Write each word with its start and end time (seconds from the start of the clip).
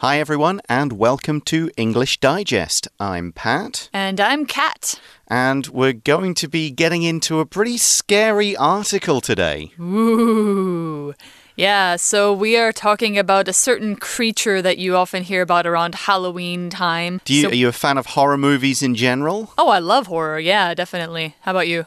Hi, 0.00 0.20
everyone, 0.20 0.60
and 0.68 0.92
welcome 0.92 1.40
to 1.42 1.70
English 1.76 2.18
Digest. 2.20 2.86
I'm 3.00 3.32
Pat. 3.32 3.88
And 3.92 4.20
I'm 4.20 4.46
Kat. 4.46 5.00
And 5.26 5.66
we're 5.68 5.92
going 5.92 6.34
to 6.34 6.48
be 6.48 6.70
getting 6.70 7.02
into 7.02 7.40
a 7.40 7.46
pretty 7.46 7.76
scary 7.78 8.56
article 8.56 9.20
today. 9.20 9.72
Ooh. 9.80 11.14
Yeah, 11.56 11.96
so 11.96 12.32
we 12.32 12.56
are 12.56 12.70
talking 12.72 13.18
about 13.18 13.48
a 13.48 13.52
certain 13.52 13.96
creature 13.96 14.62
that 14.62 14.78
you 14.78 14.94
often 14.94 15.24
hear 15.24 15.42
about 15.42 15.66
around 15.66 15.96
Halloween 15.96 16.70
time. 16.70 17.20
Do 17.24 17.34
you, 17.34 17.42
So- 17.42 17.48
are 17.50 17.54
you 17.54 17.66
a 17.68 17.72
fan 17.72 17.98
of 17.98 18.06
horror 18.06 18.38
movies 18.38 18.82
in 18.84 18.94
general? 18.94 19.52
oh, 19.58 19.68
I 19.68 19.80
love 19.80 20.06
horror. 20.06 20.38
Yeah, 20.38 20.74
definitely. 20.74 21.34
How 21.40 21.50
about 21.50 21.66
you? 21.66 21.86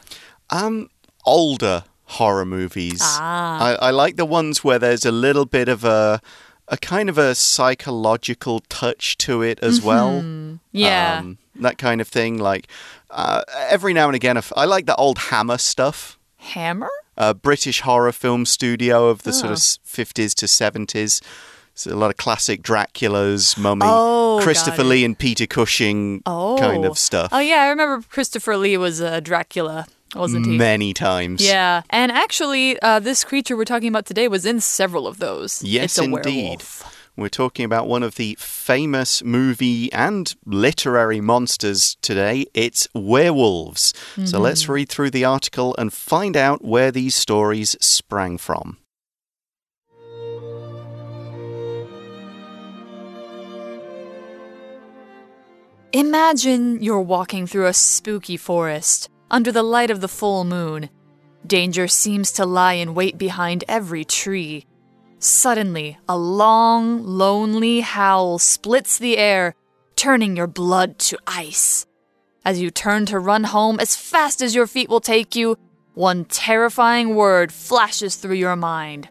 Um, 0.50 0.90
older 1.24 1.84
horror 2.04 2.44
movies. 2.44 3.00
Ah. 3.02 3.78
I, 3.80 3.86
I 3.86 3.90
like 3.90 4.16
the 4.16 4.26
ones 4.26 4.62
where 4.62 4.78
there's 4.78 5.06
a 5.06 5.12
little 5.12 5.46
bit 5.46 5.70
of 5.70 5.82
a 5.82 6.20
a 6.68 6.76
kind 6.76 7.08
of 7.08 7.18
a 7.18 7.34
psychological 7.34 8.60
touch 8.68 9.16
to 9.18 9.42
it 9.42 9.58
as 9.62 9.82
well. 9.82 10.24
Yeah. 10.72 11.18
Um, 11.20 11.38
that 11.56 11.78
kind 11.78 12.00
of 12.00 12.08
thing. 12.08 12.38
Like 12.38 12.68
uh, 13.10 13.42
every 13.68 13.92
now 13.92 14.06
and 14.08 14.16
again, 14.16 14.36
if- 14.36 14.52
I 14.56 14.64
like 14.64 14.86
the 14.86 14.96
old 14.96 15.18
Hammer 15.18 15.58
stuff. 15.58 16.18
Hammer? 16.38 16.90
a 17.16 17.34
British 17.34 17.82
horror 17.82 18.10
film 18.10 18.46
studio 18.46 19.08
of 19.08 19.22
the 19.22 19.32
sort 19.34 19.50
Oh. 19.50 19.52
of 19.52 19.58
50s 19.58 20.34
to 20.34 20.46
70s. 20.46 21.20
So 21.74 21.92
a 21.92 21.94
lot 21.94 22.10
of 22.10 22.16
classic 22.16 22.62
Dracula's, 22.62 23.56
Mummy, 23.58 23.82
Oh, 23.84 24.40
Christopher. 24.42 24.82
Lee 24.82 25.04
and 25.04 25.16
Peter 25.18 25.46
Cushing 25.46 26.22
Oh. 26.24 26.56
kind 26.58 26.84
of 26.86 26.98
stuff. 26.98 27.28
Oh, 27.32 27.38
yeah, 27.38 27.62
I 27.62 27.68
remember 27.68 28.04
Christopher 28.08 28.56
Lee 28.56 28.76
was 28.78 29.00
uh, 29.02 29.20
Dracula, 29.20 29.86
wasn't 30.14 30.46
he? 30.46 30.56
Many 30.56 30.92
times. 30.94 31.44
Yeah, 31.46 31.82
and 31.90 32.12
actually, 32.12 32.80
uh, 32.80 32.98
this 33.00 33.24
creature 33.24 33.56
we're 33.56 33.64
talking 33.64 33.88
about 33.88 34.06
today 34.06 34.28
was 34.28 34.44
in 34.46 34.60
several 34.60 35.06
of 35.06 35.18
those. 35.18 35.62
Yes, 35.62 35.84
it's 35.84 35.98
a 35.98 36.04
indeed. 36.04 36.24
werewolf. 36.42 36.98
We're 37.14 37.28
talking 37.28 37.66
about 37.66 37.88
one 37.88 38.02
of 38.02 38.14
the 38.14 38.36
famous 38.40 39.22
movie 39.22 39.92
and 39.92 40.34
literary 40.46 41.20
monsters 41.20 41.98
today. 42.00 42.46
It's 42.54 42.88
werewolves. 42.94 43.92
So 44.14 44.22
Mm-hmm. 44.22 44.42
let's 44.42 44.66
read 44.68 44.88
through 44.88 45.10
the 45.10 45.24
article 45.26 45.74
and 45.78 45.92
find 45.92 46.38
out 46.38 46.64
where 46.64 46.90
these 46.90 47.14
stories 47.14 47.76
sprang 47.80 48.38
from. 48.38 48.78
Imagine 55.92 56.82
you're 56.82 57.00
walking 57.00 57.46
through 57.46 57.66
a 57.66 57.72
spooky 57.74 58.36
forest 58.36 59.10
under 59.32 59.50
the 59.50 59.62
light 59.62 59.90
of 59.90 60.02
the 60.02 60.08
full 60.08 60.44
moon. 60.44 60.90
Danger 61.46 61.88
seems 61.88 62.30
to 62.32 62.44
lie 62.44 62.74
in 62.74 62.94
wait 62.94 63.16
behind 63.16 63.64
every 63.66 64.04
tree. 64.04 64.66
Suddenly, 65.18 65.98
a 66.08 66.16
long, 66.16 67.02
lonely 67.02 67.80
howl 67.80 68.38
splits 68.38 68.98
the 68.98 69.16
air, 69.16 69.54
turning 69.96 70.36
your 70.36 70.46
blood 70.46 70.98
to 70.98 71.18
ice. 71.26 71.86
As 72.44 72.60
you 72.60 72.70
turn 72.70 73.06
to 73.06 73.18
run 73.18 73.44
home 73.44 73.80
as 73.80 73.96
fast 73.96 74.42
as 74.42 74.54
your 74.54 74.66
feet 74.66 74.88
will 74.88 75.00
take 75.00 75.34
you, 75.34 75.56
one 75.94 76.24
terrifying 76.24 77.14
word 77.14 77.52
flashes 77.52 78.16
through 78.16 78.36
your 78.36 78.56
mind 78.56 79.08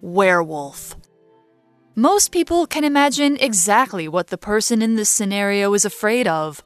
werewolf. 0.00 0.96
Most 1.94 2.30
people 2.30 2.66
can 2.66 2.84
imagine 2.84 3.38
exactly 3.38 4.06
what 4.06 4.26
the 4.26 4.36
person 4.36 4.82
in 4.82 4.96
this 4.96 5.08
scenario 5.08 5.72
is 5.72 5.86
afraid 5.86 6.28
of 6.28 6.62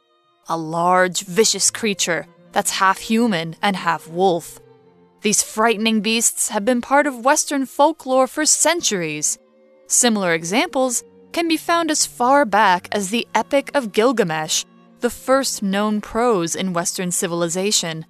a 0.49 0.57
large, 0.57 1.21
vicious 1.21 1.71
creature 1.71 2.27
that's 2.59 2.73
half 2.73 2.99
human 2.99 3.55
and 3.63 3.77
half 3.77 4.09
wolf. 4.09 4.59
These 5.21 5.45
frightening 5.45 6.01
beasts 6.01 6.49
have 6.49 6.65
been 6.65 6.81
part 6.81 7.07
of 7.07 7.25
Western 7.25 7.67
folklore 7.67 8.27
for 8.27 8.45
centuries. 8.45 9.39
Similar 9.87 10.35
examples 10.35 11.05
can 11.31 11.47
be 11.47 11.57
found 11.57 11.89
as 11.89 12.05
far 12.05 12.45
back 12.45 12.89
as 12.91 13.11
the 13.11 13.29
Epic 13.33 13.71
of 13.75 13.93
Gilgamesh, 13.93 14.65
the 14.99 15.09
first 15.09 15.63
known 15.63 16.01
prose 16.01 16.57
in 16.57 16.73
Western 16.73 17.13
civilization. 17.13 18.05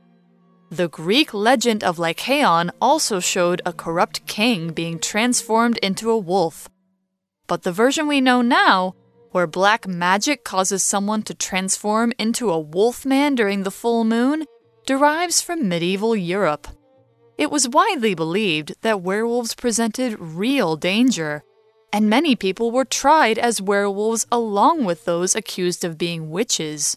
The 0.70 0.88
Greek 0.88 1.34
legend 1.34 1.84
of 1.84 1.98
Lycaon 1.98 2.70
also 2.80 3.20
showed 3.20 3.60
a 3.66 3.74
corrupt 3.74 4.26
king 4.26 4.70
being 4.70 4.98
transformed 4.98 5.76
into 5.82 6.10
a 6.10 6.16
wolf. 6.16 6.70
But 7.46 7.64
the 7.64 7.72
version 7.72 8.08
we 8.08 8.22
know 8.22 8.40
now, 8.40 8.94
where 9.32 9.46
black 9.46 9.86
magic 9.86 10.44
causes 10.44 10.82
someone 10.82 11.22
to 11.22 11.34
transform 11.34 12.12
into 12.18 12.50
a 12.50 12.58
wolf 12.58 13.04
man 13.04 13.34
during 13.34 13.62
the 13.62 13.70
full 13.70 14.04
moon, 14.04 14.44
derives 14.86 15.40
from 15.40 15.68
medieval 15.68 16.16
Europe. 16.16 16.68
It 17.36 17.50
was 17.50 17.68
widely 17.68 18.14
believed 18.14 18.74
that 18.82 19.02
werewolves 19.02 19.54
presented 19.54 20.18
real 20.18 20.76
danger, 20.76 21.44
and 21.92 22.10
many 22.10 22.34
people 22.34 22.70
were 22.70 22.84
tried 22.84 23.38
as 23.38 23.62
werewolves 23.62 24.26
along 24.32 24.84
with 24.84 25.04
those 25.04 25.36
accused 25.36 25.84
of 25.84 25.98
being 25.98 26.30
witches. 26.30 26.96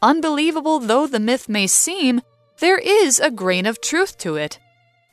Unbelievable 0.00 0.78
though 0.78 1.06
the 1.06 1.20
myth 1.20 1.48
may 1.48 1.66
seem, 1.66 2.22
there 2.60 2.78
is 2.78 3.18
a 3.18 3.30
grain 3.30 3.66
of 3.66 3.80
truth 3.80 4.16
to 4.18 4.36
it. 4.36 4.58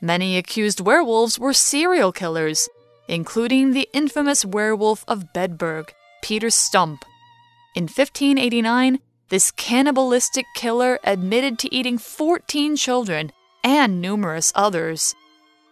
Many 0.01 0.37
accused 0.37 0.79
werewolves 0.79 1.39
were 1.39 1.53
serial 1.53 2.11
killers, 2.11 2.69
including 3.07 3.71
the 3.71 3.89
infamous 3.93 4.45
werewolf 4.45 5.03
of 5.07 5.33
Bedburg, 5.33 5.89
Peter 6.21 6.49
Stump. 6.49 7.05
In 7.75 7.83
1589, 7.83 8.99
this 9.29 9.51
cannibalistic 9.51 10.45
killer 10.55 10.99
admitted 11.03 11.59
to 11.59 11.73
eating 11.73 11.97
14 11.97 12.75
children 12.75 13.31
and 13.63 14.01
numerous 14.01 14.51
others. 14.55 15.15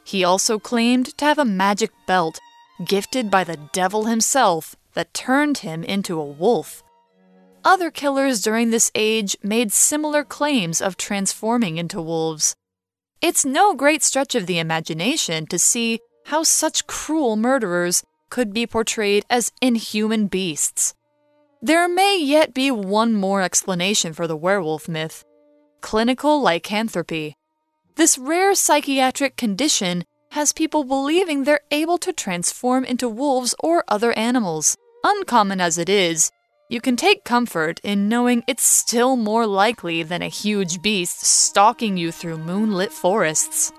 He 0.04 0.24
also 0.24 0.60
claimed 0.60 1.18
to 1.18 1.26
have 1.26 1.38
a 1.38 1.46
magic 1.46 1.92
belt 2.08 2.40
gifted 2.84 3.30
by 3.30 3.44
the 3.44 3.60
devil 3.72 4.06
himself 4.06 4.76
that 4.94 5.14
turned 5.14 5.60
him 5.60 5.84
into 5.84 6.20
a 6.20 6.26
wolf. 6.26 6.84
Other 7.64 7.90
killers 7.90 8.42
during 8.42 8.72
this 8.72 8.92
age 8.94 9.38
made 9.42 9.72
similar 9.72 10.24
claims 10.24 10.82
of 10.82 10.98
transforming 10.98 11.78
into 11.78 12.02
wolves. 12.02 12.56
It's 13.22 13.46
no 13.46 13.74
great 13.74 14.04
stretch 14.04 14.36
of 14.36 14.48
the 14.48 14.60
imagination 14.60 15.46
to 15.48 15.58
see 15.58 16.02
how 16.26 16.44
such 16.44 16.88
cruel 16.88 17.36
murderers 17.36 18.04
could 18.30 18.54
be 18.54 18.66
portrayed 18.66 19.26
as 19.30 19.52
inhuman 19.62 20.28
beasts. 20.28 20.94
There 21.62 21.88
may 21.88 22.18
yet 22.20 22.54
be 22.54 22.72
one 22.72 23.14
more 23.14 23.42
explanation 23.42 24.14
for 24.14 24.28
the 24.28 24.36
werewolf 24.36 24.90
myth 24.90 25.24
clinical 25.82 26.42
lycanthropy. 26.42 27.36
This 27.96 28.18
rare 28.18 28.56
psychiatric 28.56 29.36
condition 29.36 30.06
has 30.32 30.52
people 30.52 30.84
believing 30.84 31.44
they're 31.44 31.60
able 31.70 31.98
to 32.00 32.12
transform 32.12 32.86
into 32.86 33.08
wolves 33.08 33.54
or 33.60 33.84
other 33.88 34.14
animals. 34.14 34.76
Uncommon 35.04 35.62
as 35.62 35.78
it 35.78 35.90
is, 35.90 36.32
you 36.70 36.82
can 36.82 36.96
take 36.96 37.24
comfort 37.24 37.80
in 37.84 38.10
knowing 38.10 38.44
it's 38.48 38.64
still 38.64 39.16
more 39.16 39.46
likely 39.46 40.02
than 40.02 40.24
a 40.24 40.28
huge 40.28 40.82
beast 40.82 41.22
stalking 41.22 41.98
you 41.98 42.12
through 42.12 42.38
moonlit 42.38 42.92
forests. 42.92 43.72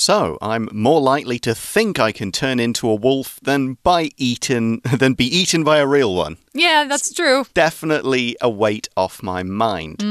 So, 0.00 0.38
I'm 0.40 0.70
more 0.72 0.98
likely 0.98 1.38
to 1.40 1.54
think 1.54 1.98
I 1.98 2.10
can 2.10 2.32
turn 2.32 2.58
into 2.58 2.88
a 2.88 2.94
wolf 2.94 3.38
than 3.42 3.74
by 3.82 4.08
eaten 4.16 4.80
than 4.98 5.12
be 5.12 5.26
eaten 5.26 5.62
by 5.62 5.76
a 5.76 5.86
real 5.86 6.14
one. 6.14 6.38
Yeah, 6.52 6.86
that's 6.88 7.12
true. 7.12 7.44
Definitely 7.54 8.36
a 8.40 8.50
weight 8.50 8.88
off 8.96 9.22
my 9.22 9.42
mind. 9.42 10.02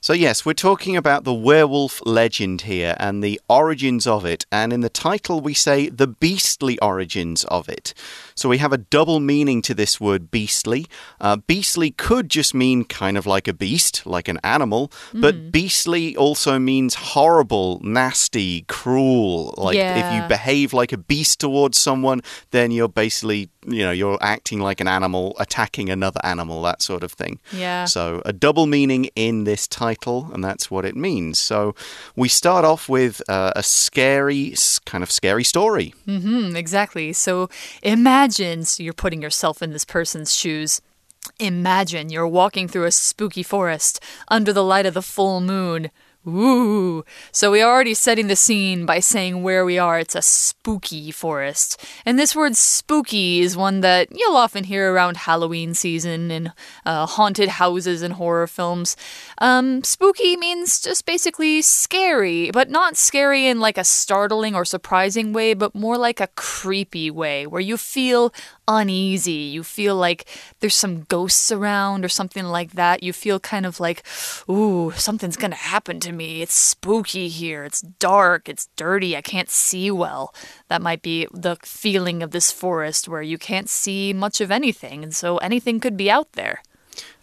So, 0.00 0.12
yes, 0.12 0.44
we're 0.44 0.52
talking 0.52 0.98
about 0.98 1.24
the 1.24 1.32
werewolf 1.32 2.02
legend 2.04 2.60
here 2.60 2.94
and 3.00 3.24
the 3.24 3.40
origins 3.48 4.06
of 4.06 4.26
it. 4.26 4.44
And 4.52 4.70
in 4.70 4.82
the 4.82 4.90
title, 4.90 5.40
we 5.40 5.54
say 5.54 5.88
the 5.88 6.06
beastly 6.06 6.78
origins 6.80 7.44
of 7.44 7.70
it. 7.70 7.94
So, 8.34 8.50
we 8.50 8.58
have 8.58 8.74
a 8.74 8.76
double 8.76 9.18
meaning 9.18 9.62
to 9.62 9.72
this 9.72 9.98
word 9.98 10.30
beastly. 10.30 10.84
Uh, 11.22 11.36
beastly 11.36 11.90
could 11.90 12.28
just 12.28 12.52
mean 12.52 12.84
kind 12.84 13.16
of 13.16 13.24
like 13.24 13.48
a 13.48 13.54
beast, 13.54 14.04
like 14.06 14.28
an 14.28 14.38
animal, 14.44 14.92
but 15.14 15.50
beastly 15.50 16.14
also 16.18 16.58
means 16.58 16.94
horrible, 16.96 17.80
nasty, 17.82 18.66
cruel. 18.68 19.54
Like 19.56 19.76
if 19.78 20.12
you 20.14 20.28
behave 20.28 20.74
like 20.74 20.92
a 20.92 20.98
beast 20.98 21.40
towards 21.40 21.78
someone, 21.78 22.20
then 22.50 22.72
you're 22.72 22.88
basically, 22.90 23.48
you 23.66 23.84
know, 23.84 23.92
you're 23.92 24.18
acting 24.20 24.60
like 24.60 24.82
an 24.82 24.88
animal, 24.88 25.34
attacking 25.54 25.88
another 25.88 26.20
animal, 26.24 26.62
that 26.62 26.82
sort 26.82 27.04
of 27.04 27.12
thing. 27.12 27.38
Yeah. 27.52 27.84
So, 27.84 28.22
a 28.24 28.32
double 28.32 28.66
meaning 28.66 29.08
in 29.14 29.44
this 29.44 29.68
title, 29.68 30.28
and 30.32 30.42
that's 30.42 30.68
what 30.70 30.84
it 30.84 30.96
means. 30.96 31.38
So, 31.38 31.74
we 32.16 32.28
start 32.28 32.64
off 32.64 32.88
with 32.88 33.22
uh, 33.28 33.52
a 33.54 33.62
scary, 33.62 34.54
kind 34.84 35.04
of 35.04 35.10
scary 35.12 35.44
story. 35.44 35.94
Mm 36.06 36.22
-hmm, 36.22 36.56
exactly. 36.56 37.12
So 37.12 37.48
imagine, 37.82 38.64
so 38.64 38.82
you're 38.82 39.02
putting 39.02 39.22
yourself 39.22 39.62
in 39.62 39.72
this 39.72 39.84
person's 39.84 40.34
shoes. 40.40 40.80
Imagine 41.38 42.10
you're 42.10 42.30
walking 42.30 42.70
through 42.70 42.86
a 42.88 42.90
spooky 42.90 43.44
forest 43.44 44.02
under 44.30 44.52
the 44.54 44.68
light 44.74 44.86
of 44.88 44.94
the 44.94 45.02
full 45.14 45.40
moon. 45.40 45.90
Ooh. 46.26 47.04
So 47.32 47.50
we 47.50 47.60
are 47.60 47.70
already 47.70 47.92
setting 47.92 48.28
the 48.28 48.36
scene 48.36 48.86
by 48.86 49.00
saying 49.00 49.42
where 49.42 49.64
we 49.64 49.76
are. 49.78 49.98
It's 49.98 50.14
a 50.14 50.22
spooky 50.22 51.10
forest. 51.10 51.84
And 52.06 52.18
this 52.18 52.34
word 52.34 52.56
spooky 52.56 53.40
is 53.40 53.58
one 53.58 53.80
that 53.80 54.08
you'll 54.10 54.36
often 54.36 54.64
hear 54.64 54.92
around 54.92 55.18
Halloween 55.18 55.74
season 55.74 56.30
and 56.30 56.52
uh, 56.86 57.04
haunted 57.04 57.50
houses 57.50 58.00
and 58.00 58.14
horror 58.14 58.46
films. 58.46 58.96
Um, 59.38 59.84
spooky 59.84 60.36
means 60.38 60.80
just 60.80 61.04
basically 61.04 61.60
scary, 61.60 62.50
but 62.50 62.70
not 62.70 62.96
scary 62.96 63.46
in 63.46 63.60
like 63.60 63.76
a 63.76 63.84
startling 63.84 64.54
or 64.54 64.64
surprising 64.64 65.34
way, 65.34 65.52
but 65.52 65.74
more 65.74 65.98
like 65.98 66.20
a 66.20 66.28
creepy 66.36 67.10
way 67.10 67.46
where 67.46 67.60
you 67.60 67.76
feel 67.76 68.32
uneasy. 68.66 69.32
You 69.32 69.62
feel 69.62 69.96
like 69.96 70.26
there's 70.60 70.74
some 70.74 71.02
ghosts 71.02 71.52
around 71.52 72.02
or 72.02 72.08
something 72.08 72.44
like 72.44 72.72
that. 72.72 73.02
You 73.02 73.12
feel 73.12 73.38
kind 73.38 73.66
of 73.66 73.78
like, 73.78 74.02
ooh, 74.48 74.90
something's 74.92 75.36
gonna 75.36 75.54
happen 75.54 76.00
to 76.00 76.13
me. 76.16 76.42
It's 76.42 76.54
spooky 76.54 77.28
here. 77.28 77.64
It's 77.64 77.80
dark. 77.82 78.48
It's 78.48 78.68
dirty. 78.76 79.16
I 79.16 79.20
can't 79.22 79.50
see 79.50 79.90
well. 79.90 80.34
That 80.68 80.82
might 80.82 81.02
be 81.02 81.26
the 81.32 81.56
feeling 81.62 82.22
of 82.22 82.30
this 82.30 82.50
forest 82.50 83.08
where 83.08 83.22
you 83.22 83.38
can't 83.38 83.68
see 83.68 84.12
much 84.12 84.40
of 84.40 84.50
anything, 84.50 85.02
and 85.02 85.14
so 85.14 85.38
anything 85.38 85.80
could 85.80 85.96
be 85.96 86.10
out 86.10 86.32
there. 86.32 86.62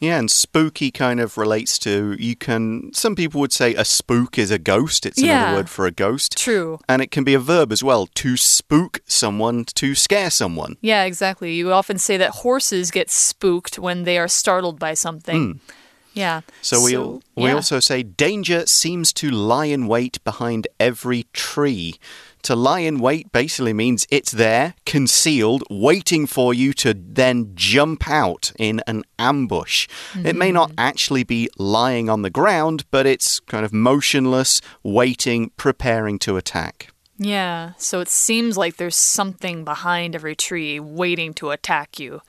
Yeah, 0.02 0.18
and 0.20 0.30
spooky 0.30 0.92
kind 0.92 1.22
of 1.22 1.38
relates 1.38 1.80
to 1.80 2.18
you 2.20 2.36
can. 2.36 2.92
Some 2.94 3.16
people 3.16 3.40
would 3.40 3.54
say 3.54 3.74
a 3.76 3.86
spook 3.86 4.38
is 4.38 4.52
a 4.52 4.60
ghost. 4.60 5.06
It's 5.06 5.18
Yeah. 5.22 5.44
another 5.44 5.58
word 5.60 5.70
for 5.70 5.86
a 5.86 5.92
ghost. 5.92 6.36
True. 6.38 6.80
And 6.90 7.02
it 7.02 7.10
can 7.10 7.24
be 7.24 7.34
a 7.36 7.40
verb 7.40 7.72
as 7.72 7.82
well 7.82 8.08
to 8.16 8.36
spook 8.36 9.00
someone, 9.08 9.64
to 9.76 9.96
scare 9.96 10.30
someone. 10.30 10.76
Yeah, 10.82 11.04
exactly. 11.04 11.54
You 11.54 11.72
often 11.72 11.98
say 12.00 12.18
that 12.18 12.32
horses 12.44 12.92
get 12.92 13.10
spooked 13.10 13.80
when 13.80 14.04
they 14.04 14.18
are 14.18 14.28
startled 14.28 14.78
by 14.78 14.94
something. 14.94 15.54
Hmm. 15.54 15.58
Yeah. 16.14 16.42
So, 16.62 16.84
we, 16.84 16.96
al- 16.96 17.22
we 17.36 17.46
yeah. 17.46 17.56
also 17.56 17.80
say 17.80 18.04
danger 18.04 18.66
seems 18.66 19.14
to 19.14 19.30
lie 19.30 19.66
in 19.66 19.88
wait 19.88 20.24
behind 20.24 20.68
every 20.80 21.26
tree. 21.34 21.96
To 22.44 22.56
lie 22.56 22.80
in 22.80 23.00
wait 23.00 23.32
basically 23.32 23.74
means 23.74 24.08
it's 24.10 24.32
there, 24.32 24.74
concealed, 24.86 25.64
waiting 25.70 26.26
for 26.26 26.54
you 26.54 26.74
to 26.74 26.94
then 26.94 27.52
jump 27.54 28.10
out 28.10 28.52
in 28.58 28.82
an 28.88 29.04
ambush. 29.20 29.88
It 30.16 30.36
may 30.36 30.52
not 30.52 30.70
mm-hmm. 30.70 30.80
actually 30.80 31.24
be 31.24 31.50
lying 31.58 32.10
on 32.10 32.24
the 32.24 32.32
ground, 32.32 32.86
but 32.90 33.06
it's 33.06 33.40
kind 33.42 33.64
of 33.64 33.72
motionless, 33.72 34.60
waiting, 34.84 35.52
preparing 35.56 36.18
to 36.20 36.36
attack. 36.36 36.92
Yeah, 37.18 37.74
so 37.78 38.00
it 38.00 38.10
seems 38.10 38.58
like 38.58 38.78
there's 38.78 38.96
something 38.96 39.64
behind 39.64 40.16
every 40.16 40.36
tree 40.36 40.80
waiting 40.80 41.36
to 41.36 41.52
attack 41.52 42.00
you. 42.00 42.22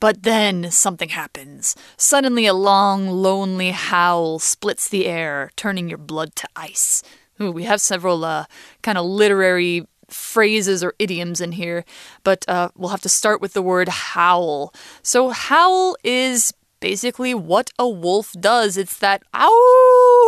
But 0.00 0.22
then 0.22 0.70
something 0.70 1.10
happens. 1.10 1.76
Suddenly, 1.96 2.46
a 2.46 2.54
long, 2.54 3.08
lonely 3.08 3.70
howl 3.70 4.38
splits 4.38 4.88
the 4.88 5.06
air, 5.06 5.50
turning 5.56 5.88
your 5.88 5.98
blood 5.98 6.36
to 6.36 6.48
ice. 6.56 7.02
Ooh, 7.40 7.50
we 7.50 7.64
have 7.64 7.80
several 7.80 8.24
uh, 8.24 8.44
kind 8.82 8.98
of 8.98 9.06
literary 9.06 9.86
phrases 10.08 10.84
or 10.84 10.94
idioms 10.98 11.40
in 11.40 11.52
here, 11.52 11.84
but 12.22 12.44
uh, 12.48 12.68
we'll 12.76 12.90
have 12.90 13.00
to 13.02 13.08
start 13.08 13.40
with 13.40 13.54
the 13.54 13.62
word 13.62 13.88
howl. 13.88 14.72
So, 15.02 15.30
howl 15.30 15.96
is 16.04 16.52
basically 16.80 17.34
what 17.34 17.70
a 17.78 17.88
wolf 17.88 18.32
does. 18.38 18.76
It's 18.76 18.98
that 18.98 19.22
ow 19.34 20.23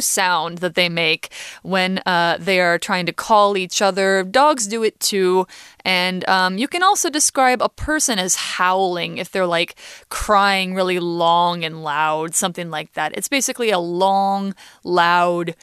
sound 0.00 0.58
that 0.58 0.74
they 0.74 0.88
make 0.88 1.32
when 1.62 2.00
uh, 2.06 2.36
they 2.40 2.60
are 2.60 2.78
trying 2.78 3.06
to 3.06 3.12
call 3.12 3.56
each 3.56 3.82
other. 3.82 4.24
Dogs 4.24 4.66
do 4.66 4.82
it 4.82 4.98
too. 5.00 5.46
And 5.84 6.28
um, 6.28 6.58
you 6.58 6.68
can 6.68 6.82
also 6.82 7.10
describe 7.10 7.62
a 7.62 7.68
person 7.68 8.18
as 8.18 8.34
howling 8.34 9.18
if 9.18 9.30
they're 9.30 9.46
like 9.46 9.76
crying 10.08 10.74
really 10.74 10.98
long 10.98 11.64
and 11.64 11.82
loud, 11.82 12.34
something 12.34 12.70
like 12.70 12.92
that. 12.94 13.16
It's 13.16 13.28
basically 13.28 13.70
a 13.70 13.78
long, 13.78 14.54
loud, 14.84 15.54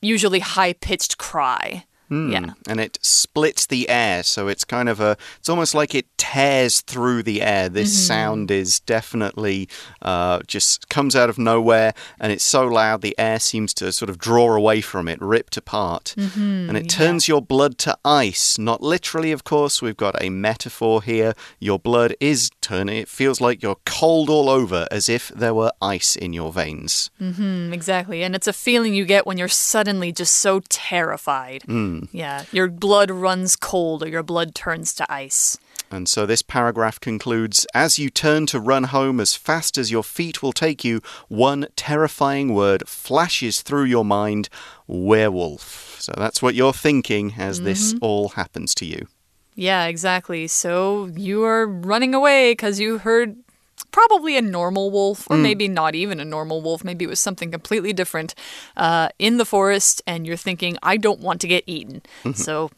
usually 0.00 0.40
high 0.40 0.72
pitched 0.72 1.18
cry. 1.18 1.84
Yeah. 2.10 2.52
and 2.68 2.80
it 2.80 2.98
splits 3.02 3.66
the 3.66 3.88
air 3.88 4.22
so 4.22 4.48
it's 4.48 4.64
kind 4.64 4.88
of 4.88 5.00
a 5.00 5.16
it's 5.38 5.48
almost 5.48 5.74
like 5.74 5.94
it 5.94 6.06
tears 6.16 6.80
through 6.80 7.22
the 7.22 7.42
air. 7.42 7.68
This 7.68 8.06
sound 8.06 8.50
is 8.50 8.80
definitely 8.80 9.68
uh, 10.02 10.40
just 10.46 10.88
comes 10.88 11.14
out 11.16 11.28
of 11.30 11.38
nowhere 11.38 11.94
and 12.20 12.32
it's 12.32 12.44
so 12.44 12.66
loud 12.66 13.00
the 13.00 13.14
air 13.18 13.38
seems 13.40 13.72
to 13.74 13.92
sort 13.92 14.10
of 14.10 14.18
draw 14.18 14.54
away 14.54 14.80
from 14.80 15.08
it 15.08 15.20
ripped 15.20 15.56
apart. 15.56 16.14
And 16.16 16.76
it 16.76 16.88
turns 16.88 17.28
your 17.28 17.42
blood 17.42 17.78
to 17.78 17.96
ice. 18.04 18.58
Not 18.58 18.82
literally 18.82 19.32
of 19.32 19.44
course. 19.44 19.80
We've 19.82 19.96
got 19.96 20.20
a 20.22 20.30
metaphor 20.30 21.02
here. 21.02 21.34
Your 21.60 21.78
blood 21.78 22.14
is 22.20 22.50
turning 22.60 22.96
it 22.96 23.08
feels 23.08 23.40
like 23.40 23.62
you're 23.62 23.78
cold 23.84 24.28
all 24.30 24.48
over 24.48 24.86
as 24.90 25.08
if 25.08 25.28
there 25.28 25.54
were 25.54 25.72
ice 25.80 26.16
in 26.16 26.32
your 26.32 26.52
veins. 26.52 27.10
Mm, 27.20 27.72
exactly. 27.72 28.22
And 28.22 28.34
it's 28.34 28.46
a 28.46 28.52
feeling 28.52 28.94
you 28.94 29.04
get 29.04 29.26
when 29.26 29.38
you're 29.38 29.48
suddenly 29.48 30.12
just 30.12 30.34
so 30.34 30.60
terrified. 30.68 31.62
Mm. 32.02 32.08
Yeah. 32.12 32.44
Your 32.52 32.68
blood 32.68 33.10
runs 33.10 33.56
cold 33.56 34.02
or 34.02 34.08
your 34.08 34.22
blood 34.22 34.54
turns 34.54 34.94
to 34.94 35.12
ice. 35.12 35.58
And 35.90 36.08
so 36.08 36.26
this 36.26 36.42
paragraph 36.42 36.98
concludes 37.00 37.66
As 37.72 37.98
you 37.98 38.10
turn 38.10 38.46
to 38.46 38.60
run 38.60 38.84
home 38.84 39.20
as 39.20 39.34
fast 39.34 39.78
as 39.78 39.90
your 39.90 40.02
feet 40.02 40.42
will 40.42 40.52
take 40.52 40.84
you, 40.84 41.00
one 41.28 41.66
terrifying 41.76 42.54
word 42.54 42.88
flashes 42.88 43.62
through 43.62 43.84
your 43.84 44.04
mind 44.04 44.48
werewolf. 44.86 45.96
So 46.00 46.12
that's 46.16 46.42
what 46.42 46.54
you're 46.54 46.72
thinking 46.72 47.34
as 47.38 47.62
this 47.62 47.94
mm-hmm. 47.94 48.04
all 48.04 48.28
happens 48.30 48.74
to 48.76 48.86
you. 48.86 49.06
Yeah, 49.54 49.86
exactly. 49.86 50.46
So 50.48 51.06
you 51.16 51.44
are 51.44 51.66
running 51.66 52.14
away 52.14 52.52
because 52.52 52.78
you 52.78 52.98
heard 52.98 53.36
probably 53.84 54.36
a 54.36 54.42
normal 54.42 54.90
wolf, 54.90 55.26
or 55.30 55.36
maybe 55.42 55.68
not 55.68 55.94
even 55.94 56.20
a 56.20 56.24
normal 56.24 56.62
wolf. 56.62 56.84
Maybe 56.84 57.04
it 57.04 57.08
was 57.08 57.20
something 57.20 57.50
completely 57.50 57.92
different 57.92 58.34
uh, 58.76 59.08
in 59.18 59.36
the 59.38 59.44
forest, 59.44 60.02
and 60.06 60.26
you're 60.26 60.36
thinking, 60.36 60.78
I 60.82 60.96
don't 60.96 61.20
want 61.20 61.40
to 61.42 61.48
get 61.48 61.64
eaten. 61.66 62.02
So, 62.34 62.70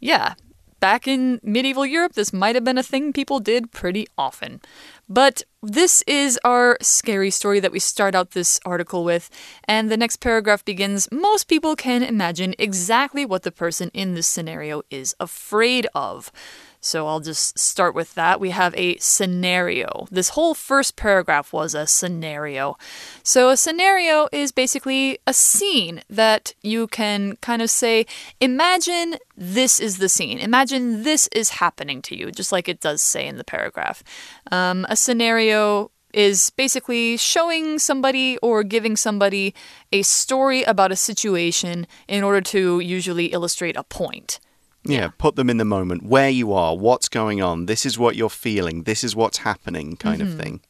yeah. 0.00 0.34
Back 0.80 1.06
in 1.06 1.38
medieval 1.44 1.86
Europe, 1.86 2.14
this 2.14 2.32
might 2.32 2.56
have 2.56 2.64
been 2.64 2.76
a 2.76 2.82
thing 2.82 3.12
people 3.12 3.38
did 3.38 3.70
pretty 3.70 4.08
often. 4.18 4.60
But 5.08 5.44
this 5.62 6.02
is 6.08 6.40
our 6.42 6.76
scary 6.82 7.30
story 7.30 7.60
that 7.60 7.70
we 7.70 7.78
start 7.78 8.16
out 8.16 8.32
this 8.32 8.58
article 8.64 9.04
with, 9.04 9.30
and 9.68 9.90
the 9.92 9.96
next 9.96 10.16
paragraph 10.16 10.64
begins 10.64 11.06
Most 11.12 11.46
people 11.46 11.76
can 11.76 12.02
imagine 12.02 12.56
exactly 12.58 13.24
what 13.24 13.44
the 13.44 13.52
person 13.52 13.92
in 13.94 14.14
this 14.14 14.26
scenario 14.26 14.82
is 14.90 15.14
afraid 15.20 15.86
of. 15.94 16.32
So 16.84 17.06
I'll 17.06 17.20
just 17.20 17.56
start 17.60 17.94
with 17.94 18.14
that. 18.14 18.40
We 18.40 18.50
have 18.50 18.74
a 18.74 18.96
scenario. 18.98 20.08
This 20.10 20.30
whole 20.30 20.52
first 20.52 20.96
paragraph 20.96 21.52
was 21.52 21.74
a 21.76 21.86
scenario. 21.86 22.76
So 23.22 23.50
a 23.50 23.56
scenario 23.56 24.28
is 24.32 24.50
basically 24.50 25.20
a 25.24 25.32
scene 25.32 26.02
that 26.10 26.54
you 26.60 26.88
can 26.88 27.36
kind 27.36 27.62
of 27.62 27.70
say, 27.70 28.04
imagine 28.40 29.14
this 29.36 29.78
is 29.78 29.98
the 29.98 30.08
scene. 30.08 30.40
Imagine 30.40 31.04
this 31.04 31.28
is 31.28 31.50
happening 31.50 32.02
to 32.02 32.16
you, 32.16 32.32
just 32.32 32.50
like 32.50 32.68
it 32.68 32.80
does 32.80 33.00
say 33.00 33.28
in 33.28 33.36
the 33.36 33.44
paragraph. 33.44 34.02
Um, 34.50 34.84
a 34.88 34.96
scenario 34.96 35.92
is 36.12 36.50
basically 36.50 37.16
showing 37.16 37.78
somebody 37.78 38.38
or 38.38 38.64
giving 38.64 38.96
somebody 38.96 39.54
a 39.92 40.02
story 40.02 40.64
about 40.64 40.90
a 40.90 40.96
situation 40.96 41.86
in 42.08 42.24
order 42.24 42.40
to 42.40 42.80
usually 42.80 43.26
illustrate 43.26 43.76
a 43.76 43.84
point. 43.84 44.40
Yeah, 44.84 45.10
put 45.16 45.36
them 45.36 45.48
in 45.48 45.58
the 45.58 45.64
moment, 45.64 46.02
where 46.02 46.30
you 46.30 46.52
are, 46.52 46.76
what's 46.76 47.08
going 47.08 47.40
on, 47.40 47.66
this 47.66 47.86
is 47.86 47.98
what 47.98 48.16
you're 48.16 48.28
feeling, 48.28 48.82
this 48.82 49.04
is 49.04 49.14
what's 49.14 49.38
happening, 49.38 49.96
kind 49.96 50.20
of 50.20 50.28
mm-hmm. 50.28 50.38
thing. 50.38 50.60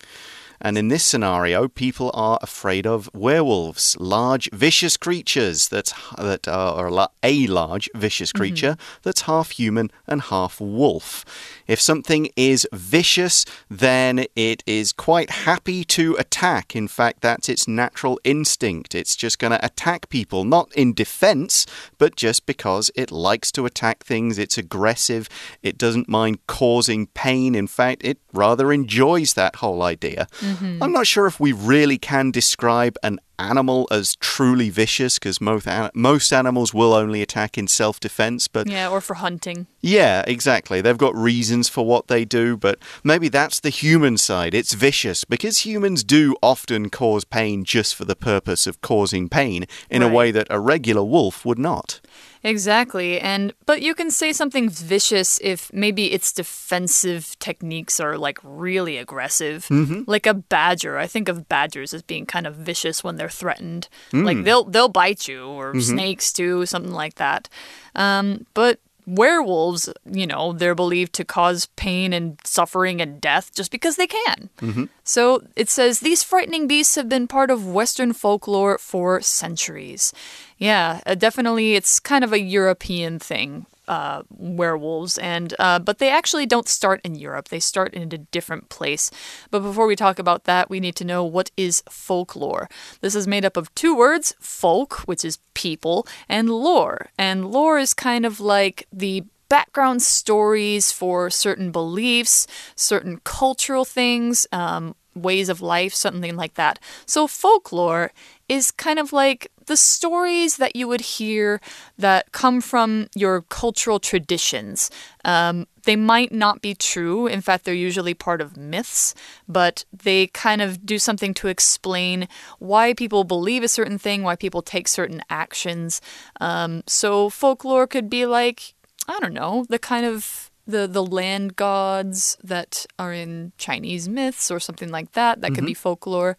And 0.63 0.79
in 0.79 0.89
this 0.89 1.05
scenario, 1.05 1.69
people 1.69 2.13
are 2.15 2.39
afraid 2.41 2.87
of 2.87 3.11
werewolves, 3.13 3.97
large, 3.99 4.49
vicious 4.53 4.97
creatures 4.97 5.69
that 5.69 5.93
that 6.17 6.47
are 6.47 6.87
a 6.87 7.09
a 7.23 7.47
large, 7.49 7.91
vicious 7.95 8.31
mm-hmm. 8.31 8.39
creature 8.39 8.77
that's 9.03 9.23
half 9.23 9.51
human 9.51 9.91
and 10.07 10.23
half 10.23 10.61
wolf. 10.61 11.25
If 11.67 11.81
something 11.81 12.29
is 12.37 12.67
vicious, 12.73 13.45
then 13.69 14.27
it 14.37 14.63
is 14.67 14.93
quite 14.93 15.31
happy 15.31 15.85
to 15.85 16.15
attack. 16.17 16.77
In 16.77 16.87
fact, 16.87 17.23
that's 17.23 17.49
its 17.49 17.67
natural 17.67 18.21
instinct. 18.23 18.95
It's 18.95 19.17
just 19.17 19.39
going 19.39 19.53
to 19.53 19.65
attack 19.65 20.09
people, 20.09 20.45
not 20.45 20.73
in 20.75 20.95
defense, 20.95 21.67
but 21.99 22.15
just 22.15 22.47
because 22.47 22.91
it 22.95 23.11
likes 23.11 23.51
to 23.53 23.67
attack 23.67 24.05
things. 24.05 24.39
It's 24.39 24.59
aggressive. 24.59 25.29
It 25.63 25.77
doesn't 25.77 26.09
mind 26.09 26.47
causing 26.47 27.07
pain. 27.09 27.55
In 27.55 27.67
fact, 27.67 28.05
it 28.05 28.19
rather 28.33 28.73
enjoys 28.73 29.35
that 29.35 29.57
whole 29.57 29.83
idea. 29.83 30.29
Mm-hmm. 30.41 30.52
I'm 30.61 30.93
not 30.93 31.07
sure 31.07 31.27
if 31.27 31.39
we 31.41 31.53
really 31.53 31.99
can 31.99 32.31
describe 32.31 32.97
an 33.03 33.19
animal 33.39 33.89
as 33.91 34.15
truly 34.17 34.71
vicious 34.71 35.19
because 35.19 35.41
most, 35.41 35.67
an- 35.67 35.91
most 35.95 36.33
animals 36.33 36.73
will 36.73 36.93
only 36.95 37.23
attack 37.23 37.59
in 37.59 37.67
self 37.67 37.99
defense, 37.99 38.47
but 38.47 38.69
Yeah, 38.69 38.89
or 38.89 39.01
for 39.01 39.15
hunting. 39.15 39.67
yeah, 39.81 40.23
exactly. 40.29 40.81
They've 40.81 40.97
got 40.99 41.17
reasons 41.17 41.69
for 41.69 41.85
what 41.85 42.07
they 42.07 42.25
do, 42.25 42.57
but 42.57 42.79
maybe 43.03 43.29
that's 43.29 43.59
the 43.59 43.71
human 43.71 44.17
side. 44.19 44.55
It's 44.55 44.75
vicious 44.75 45.25
because 45.25 45.59
humans 45.67 46.05
do 46.05 46.37
often 46.43 46.89
cause 46.91 47.25
pain 47.25 47.65
just 47.65 47.95
for 47.97 48.05
the 48.05 48.15
purpose 48.15 48.67
of 48.69 48.81
causing 48.81 49.29
pain 49.29 49.65
in 49.91 50.03
a 50.03 50.09
way 50.09 50.31
that 50.31 50.47
a 50.51 50.61
regular 50.61 51.03
wolf 51.03 51.45
would 51.45 51.59
not. 51.59 52.01
Exactly. 52.45 53.21
And 53.21 53.53
but 53.67 53.83
you 53.83 53.95
can 53.95 54.11
say 54.11 54.33
something 54.33 54.69
vicious 54.69 55.39
if 55.43 55.73
maybe 55.73 56.13
its 56.13 56.33
defensive 56.33 57.39
techniques 57.39 58.01
are 58.01 58.19
like 58.19 58.39
really 58.43 58.99
aggressive. 58.99 59.67
Mm-hmm. 59.67 60.03
Like 60.07 60.27
a 60.27 60.35
badger. 60.35 60.99
I 60.99 61.07
think 61.07 61.29
of 61.29 61.49
badgers 61.49 61.95
as 61.95 62.03
being 62.03 62.27
kind 62.27 62.47
of 62.47 62.57
vicious 62.57 63.05
when 63.05 63.17
they're 63.17 63.29
threatened. 63.29 63.89
Like 64.13 64.39
mm. 64.39 64.45
they'll 64.45 64.65
they'll 64.65 64.89
bite 64.89 65.29
you 65.29 65.47
or 65.47 65.71
mm-hmm. 65.71 65.81
snakes 65.81 66.33
too, 66.33 66.67
something 66.67 66.93
like 66.93 67.15
that. 67.17 67.49
Um, 67.95 68.47
but 68.55 68.81
werewolves, 69.07 69.89
you 70.05 70.27
know, 70.27 70.53
they're 70.53 70.75
believed 70.75 71.13
to 71.15 71.25
cause 71.25 71.67
pain 71.77 72.13
and 72.13 72.39
suffering 72.45 73.01
and 73.01 73.21
death 73.21 73.55
just 73.55 73.71
because 73.71 73.97
they 73.97 74.07
can. 74.07 74.51
Mm-hmm. 74.59 74.85
So 75.05 75.43
it 75.57 75.69
says 75.69 76.01
these 76.01 76.23
frightening 76.23 76.67
beasts 76.67 76.95
have 76.95 77.09
been 77.09 77.27
part 77.27 77.51
of 77.51 77.67
Western 77.67 78.13
folklore 78.13 78.79
for 78.79 79.21
centuries. 79.21 80.13
Yeah, 80.63 81.01
uh, 81.07 81.17
definitely, 81.17 81.75
it's 81.75 81.99
kind 81.99 82.23
of 82.23 82.33
a 82.33 82.41
European 82.41 83.19
thing. 83.19 83.67
Uh, 83.89 84.23
werewolves 84.31 85.19
and 85.19 85.55
uh, 85.59 85.77
but 85.81 85.99
they 85.99 86.09
actually 86.09 86.47
don't 86.47 86.69
start 86.69 87.01
in 87.03 87.17
Europe. 87.17 87.49
They 87.49 87.59
start 87.59 87.93
in 87.93 88.03
a 88.03 88.17
different 88.17 88.69
place. 88.69 89.11
But 89.51 89.59
before 89.59 89.89
we 89.89 89.97
talk 89.97 90.21
about 90.21 90.45
that 90.45 90.71
we 90.71 90.79
need 90.79 90.95
to 90.97 91.05
know 91.05 91.25
what 91.25 91.51
is 91.57 91.83
folklore. 91.91 92.69
This 93.01 93.17
is 93.17 93.27
made 93.27 93.45
up 93.45 93.57
of 93.57 93.75
two 93.75 93.97
words 93.97 94.37
folk 94.39 94.99
which 95.09 95.25
is 95.25 95.41
people 95.55 96.07
and 96.29 96.49
lore. 96.49 97.11
And 97.19 97.51
lore 97.51 97.81
is 97.81 97.93
kind 97.93 98.25
of 98.25 98.39
like 98.39 98.87
the 98.93 99.25
background 99.49 100.01
stories 100.01 100.93
for 100.93 101.29
certain 101.29 101.73
beliefs, 101.73 102.47
certain 102.77 103.21
cultural 103.25 103.85
things, 103.85 104.47
um, 104.53 104.95
ways 105.15 105.49
of 105.49 105.61
life, 105.61 105.95
something 105.95 106.37
like 106.37 106.55
that. 106.55 106.79
So, 107.07 107.27
folklore 107.27 108.13
is 108.49 108.71
kind 108.71 108.99
of 108.99 109.13
like 109.13 109.51
the 109.67 109.77
stories 109.77 110.57
that 110.57 110.77
you 110.77 110.89
would 110.89 111.01
hear 111.01 111.61
that 111.99 112.33
come 112.33 112.61
from 112.61 113.09
your 113.15 113.43
cultural 113.43 114.01
traditions. 114.01 114.91
Um, 115.25 115.67
they 115.85 115.97
might 115.97 116.33
not 116.33 116.63
be 116.63 116.75
true. 116.75 117.27
In 117.27 117.41
fact, 117.41 117.65
they're 117.65 117.75
usually 117.75 118.15
part 118.15 118.41
of 118.41 118.57
myths, 118.57 119.15
but 119.49 119.85
they 119.93 120.29
kind 120.29 120.63
of 120.63 120.85
do 120.85 120.99
something 120.99 121.35
to 121.35 121.49
explain 121.49 122.29
why 122.59 122.95
people 122.95 123.25
believe 123.25 123.63
a 123.63 123.69
certain 123.69 123.99
thing, 123.99 124.23
why 124.23 124.37
people 124.37 124.63
take 124.63 124.89
certain 124.89 125.23
actions. 125.31 126.01
Um, 126.41 126.83
so, 126.87 127.31
folklore 127.31 127.87
could 127.87 128.09
be 128.09 128.27
like, 128.27 128.75
I 129.09 129.19
don't 129.21 129.35
know, 129.35 129.67
the 129.69 129.79
kind 129.79 130.07
of 130.07 130.52
the 130.67 130.87
the 130.87 131.05
land 131.05 131.57
gods 131.57 132.37
that 132.43 132.87
are 132.99 133.13
in 133.13 133.53
Chinese 133.59 134.09
myths 134.09 134.51
or 134.51 134.61
something 134.61 134.91
like 134.91 135.13
that. 135.13 135.41
That 135.41 135.55
could 135.55 135.67
be 135.67 135.75
folklore. 135.75 136.37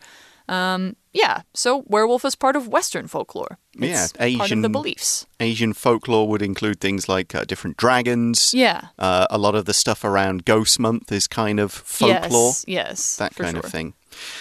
Um, 0.49 0.95
yeah, 1.13 1.41
so 1.53 1.83
werewolf 1.87 2.25
is 2.25 2.35
part 2.35 2.55
of 2.55 2.67
Western 2.67 3.07
folklore. 3.07 3.59
Yeah, 3.75 4.07
Asian, 4.19 4.39
part 4.39 4.51
of 4.51 4.61
the 4.61 4.69
beliefs. 4.69 5.25
Asian 5.39 5.73
folklore 5.73 6.27
would 6.27 6.41
include 6.41 6.81
things 6.81 7.07
like 7.07 7.33
uh, 7.33 7.45
different 7.45 7.77
dragons. 7.77 8.53
Yeah. 8.53 8.87
Uh, 8.99 9.27
a 9.29 9.37
lot 9.37 9.55
of 9.55 9.65
the 9.65 9.73
stuff 9.73 10.03
around 10.03 10.43
Ghost 10.45 10.79
Month 10.79 11.11
is 11.11 11.27
kind 11.27 11.59
of 11.59 11.71
folklore. 11.71 12.49
Yes, 12.49 12.65
yes, 12.67 13.15
that 13.17 13.35
kind 13.35 13.55
sure. 13.55 13.65
of 13.65 13.71
thing. 13.71 13.93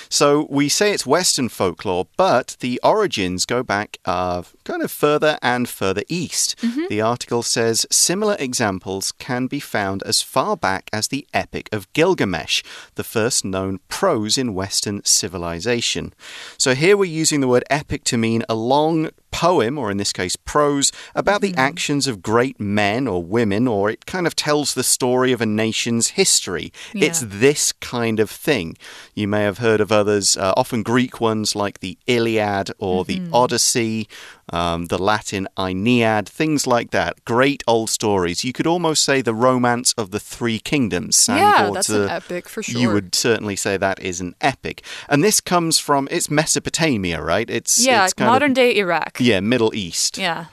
So 0.09 0.47
we 0.51 0.69
say 0.69 0.93
it's 0.93 1.07
Western 1.07 1.49
folklore, 1.49 2.07
but 2.17 2.57
the 2.61 2.81
origins 2.83 3.45
go 3.47 3.63
back 3.63 3.99
uh, 4.05 4.43
kind 4.65 4.83
of 4.83 4.91
further 4.91 5.39
and 5.43 5.69
further 5.69 6.03
east. 6.09 6.57
Mm-hmm. 6.59 6.85
The 6.89 7.01
article 7.01 7.43
says 7.43 7.87
similar 7.91 8.37
examples 8.39 9.13
can 9.13 9.47
be 9.47 9.61
found 9.61 10.03
as 10.05 10.23
far 10.23 10.57
back 10.57 10.89
as 10.93 11.09
the 11.09 11.27
Epic 11.33 11.69
of 11.73 11.93
Gilgamesh, 11.93 12.63
the 12.95 13.05
first 13.05 13.45
known 13.45 13.81
prose 13.89 14.39
in 14.39 14.55
Western 14.55 15.05
civilization. 15.05 16.13
So 16.59 16.75
here 16.75 16.97
we're 16.97 17.05
using 17.05 17.41
the 17.41 17.49
word 17.49 17.65
epic 17.71 18.05
to 18.05 18.17
mean 18.17 18.45
a 18.49 18.55
long 18.55 19.11
poem, 19.33 19.79
or 19.79 19.91
in 19.91 19.97
this 19.97 20.13
case, 20.13 20.37
prose, 20.37 20.93
about 21.15 21.41
Mm-hmm. 21.41 21.55
the 21.55 21.61
actions 21.61 22.07
of 22.07 22.23
great 22.23 22.61
men 22.61 23.09
or 23.09 23.25
women, 23.25 23.67
or 23.67 23.91
it 23.91 24.07
kind 24.07 24.27
of 24.27 24.37
tells 24.37 24.75
the 24.75 24.83
story 24.85 25.33
of 25.33 25.41
a 25.41 25.47
nation's 25.47 26.09
history. 26.11 26.73
It's 26.95 27.21
this 27.27 27.73
kind 27.73 28.21
of 28.21 28.31
thing. 28.31 28.77
You 29.15 29.27
may 29.27 29.43
have 29.43 29.59
heard 29.59 29.81
of 29.81 29.91
others, 29.91 30.37
uh, 30.37 30.53
often 30.57 30.83
Greek 30.85 31.21
ones 31.21 31.57
like 31.57 31.81
the 31.81 31.97
Iliad 32.07 32.71
or 32.79 33.05
the 33.05 33.19
Mm-hmm. 33.21 33.35
Odyssey, 33.35 34.09
um, 34.51 34.87
the 34.87 34.99
Latin 34.99 35.47
Aeneid, 35.59 36.29
things 36.29 36.67
like 36.67 36.91
that. 36.91 37.25
Great 37.25 37.63
old 37.67 37.91
stories. 37.91 38.45
You 38.45 38.53
could 38.53 38.67
almost 38.67 39.05
say 39.05 39.23
the 39.23 39.35
romance 39.35 39.93
of 39.97 40.11
the 40.11 40.21
three 40.21 40.59
kingdoms. 40.59 41.27
Yeah, 41.29 41.71
that's 41.73 41.89
an 41.89 42.09
epic 42.09 42.49
for 42.49 42.63
sure. 42.63 42.81
You 42.81 42.91
would 42.91 43.15
certainly 43.15 43.57
say 43.57 43.77
that 43.77 44.01
is 44.01 44.21
an 44.21 44.35
epic. 44.41 44.83
And 45.09 45.23
this 45.23 45.41
comes 45.41 45.79
from, 45.79 46.09
it's 46.11 46.31
Mesopotamia, 46.31 47.23
right? 47.23 47.49
It's, 47.49 47.85
yeah, 47.85 48.05
it's 48.05 48.15
kind 48.15 48.29
of- 48.29 48.33
modern 48.35 48.53
day 48.53 48.77
Iraq. 48.77 49.19
yeah, 49.21 49.41
Middle 49.41 49.75
East. 49.75 50.19
Yeah. 50.19 50.47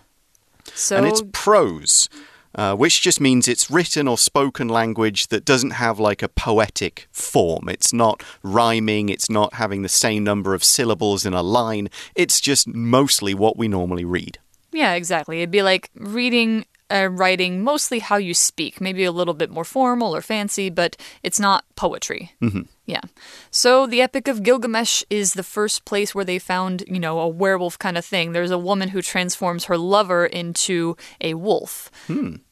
So 0.75 0.97
And 0.97 1.05
it's 1.07 1.23
prose, 1.31 2.09
uh, 2.55 2.75
which 2.75 3.01
just 3.01 3.21
means 3.21 3.47
it's 3.47 3.69
written 3.69 4.07
or 4.07 4.17
spoken 4.17 4.67
language 4.67 5.27
that 5.27 5.45
doesn't 5.45 5.71
have 5.71 5.99
like 5.99 6.21
a 6.21 6.29
poetic 6.29 7.07
form. 7.11 7.69
It's 7.69 7.93
not 7.93 8.23
rhyming, 8.43 9.09
it's 9.09 9.29
not 9.29 9.55
having 9.55 9.81
the 9.81 9.89
same 9.89 10.23
number 10.23 10.53
of 10.53 10.63
syllables 10.63 11.25
in 11.25 11.33
a 11.33 11.43
line. 11.43 11.89
It's 12.15 12.41
just 12.41 12.67
mostly 12.67 13.33
what 13.33 13.57
we 13.57 13.67
normally 13.67 14.05
read. 14.05 14.39
Yeah, 14.71 14.93
exactly. 14.93 15.39
It'd 15.39 15.51
be 15.51 15.63
like 15.63 15.89
reading, 15.95 16.65
uh, 16.91 17.09
writing 17.11 17.63
mostly 17.63 17.99
how 17.99 18.17
you 18.17 18.33
speak, 18.33 18.79
maybe 18.79 19.03
a 19.03 19.11
little 19.11 19.33
bit 19.33 19.49
more 19.49 19.65
formal 19.65 20.15
or 20.15 20.21
fancy, 20.21 20.69
but 20.69 20.95
it's 21.23 21.39
not 21.39 21.65
poetry. 21.75 22.33
Mm-hmm. 22.41 22.61
Yeah. 22.89 23.01
So 23.51 23.85
the 23.87 24.01
Epic 24.01 24.27
of 24.27 24.41
Gilgamesh 24.41 25.03
is 25.09 25.33
the 25.33 25.43
first 25.43 25.85
place 25.85 26.15
where 26.15 26.25
they 26.25 26.39
found, 26.39 26.83
you 26.87 26.99
know, 26.99 27.19
a 27.19 27.27
werewolf 27.27 27.77
kind 27.77 27.97
of 27.97 28.05
thing. 28.05 28.31
There's 28.31 28.49
a 28.51 28.57
woman 28.69 28.89
who 28.89 29.01
transforms 29.01 29.65
her 29.65 29.77
lover 29.77 30.25
into 30.25 30.95
a 31.21 31.33
wolf 31.35 31.91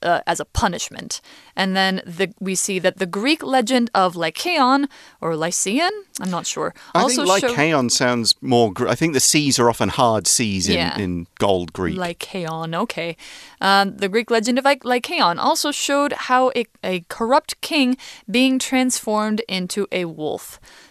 uh, 0.03 0.20
as 0.27 0.39
a 0.39 0.46
punishment. 0.46 1.22
And 1.56 1.75
then 1.75 1.94
the, 2.06 2.27
we 2.39 2.53
see 2.56 2.77
that 2.79 2.98
the 2.98 3.08
Greek 3.08 3.41
legend 3.44 3.89
of 3.96 4.15
Lycaon 4.15 4.88
or 5.22 5.36
Lycaon, 5.36 5.89
I'm 6.22 6.29
not 6.29 6.46
sure. 6.46 6.74
I 6.94 7.01
also 7.01 7.25
think 7.25 7.39
show- 7.41 7.48
Lycaon 7.48 7.89
sounds 7.89 8.36
more. 8.41 8.72
Gr- 8.72 8.89
I 8.89 8.96
think 8.96 9.13
the 9.13 9.20
C's 9.32 9.58
are 9.60 9.70
often 9.70 9.89
hard 9.89 10.27
C's 10.27 10.70
in, 10.70 10.75
Yeah. 10.75 10.98
in 11.00 11.25
Gold 11.39 11.74
Greek. 11.74 11.98
Lycaon, 11.98 12.75
okay. 12.75 13.17
Um, 13.60 13.98
the 13.98 14.10
Greek 14.10 14.29
legend 14.29 14.60
of 14.60 14.65
Ly- 14.65 14.77
Lycaon 14.84 15.39
also 15.39 15.72
showed 15.72 16.13
how 16.29 16.51
a, 16.56 16.65
a 16.84 16.96
corrupt 17.10 17.60
king 17.62 17.98
being 18.29 18.60
transformed 18.60 19.41
into 19.48 19.88
a 19.91 20.06
wolf. 20.06 20.26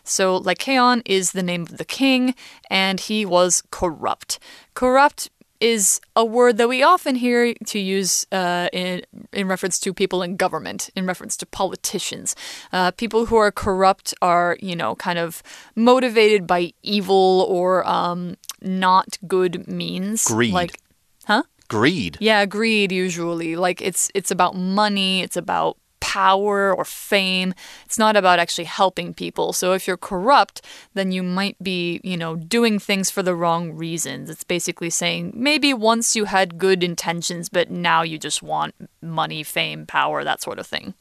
So 0.04 0.36
Lycaon 0.36 1.02
is 1.04 1.32
the 1.32 1.42
name 1.42 1.62
of 1.62 1.76
the 1.78 1.84
king, 1.84 2.34
and 2.70 3.00
he 3.00 3.26
was 3.26 3.62
corrupt. 3.70 4.38
Corrupt 4.74 5.30
is 5.60 6.00
a 6.14 6.24
word 6.24 6.56
that 6.58 6.68
we 6.68 6.82
often 6.82 7.16
hear 7.16 7.54
to 7.66 7.78
use 7.78 8.26
uh, 8.32 8.68
in 8.72 9.02
in 9.32 9.48
reference 9.48 9.78
to 9.80 9.92
people 9.94 10.22
in 10.22 10.36
government, 10.36 10.90
in 10.96 11.06
reference 11.06 11.36
to 11.38 11.46
politicians. 11.46 12.36
Uh, 12.72 12.90
people 12.90 13.26
who 13.26 13.36
are 13.36 13.50
corrupt 13.50 14.14
are, 14.20 14.56
you 14.60 14.76
know, 14.76 14.94
kind 14.96 15.18
of 15.18 15.42
motivated 15.74 16.46
by 16.46 16.72
evil 16.82 17.46
or 17.48 17.86
um, 17.88 18.36
not 18.60 19.18
good 19.26 19.66
means. 19.66 20.24
Greed. 20.24 20.52
Like, 20.52 20.80
huh? 21.26 21.42
Greed. 21.68 22.18
Yeah, 22.20 22.46
greed 22.46 22.92
usually. 22.92 23.56
Like 23.56 23.80
it's 23.82 24.10
it's 24.14 24.30
about 24.30 24.54
money, 24.54 25.22
it's 25.22 25.36
about 25.36 25.76
power 26.16 26.74
or 26.74 26.86
fame. 26.86 27.52
It's 27.84 27.98
not 27.98 28.16
about 28.16 28.38
actually 28.38 28.64
helping 28.64 29.12
people. 29.12 29.52
So 29.52 29.74
if 29.74 29.86
you're 29.86 29.98
corrupt, 29.98 30.62
then 30.94 31.12
you 31.12 31.22
might 31.22 31.62
be, 31.62 32.00
you 32.02 32.16
know, 32.16 32.36
doing 32.36 32.78
things 32.78 33.10
for 33.10 33.22
the 33.22 33.34
wrong 33.34 33.74
reasons. 33.74 34.30
It's 34.30 34.42
basically 34.42 34.88
saying 34.88 35.32
maybe 35.34 35.74
once 35.74 36.16
you 36.16 36.24
had 36.24 36.56
good 36.56 36.82
intentions, 36.82 37.50
but 37.50 37.70
now 37.70 38.00
you 38.00 38.16
just 38.18 38.42
want 38.42 38.74
money, 39.02 39.42
fame, 39.42 39.84
power, 39.84 40.24
that 40.24 40.40
sort 40.40 40.58
of 40.58 40.66
thing. 40.66 40.94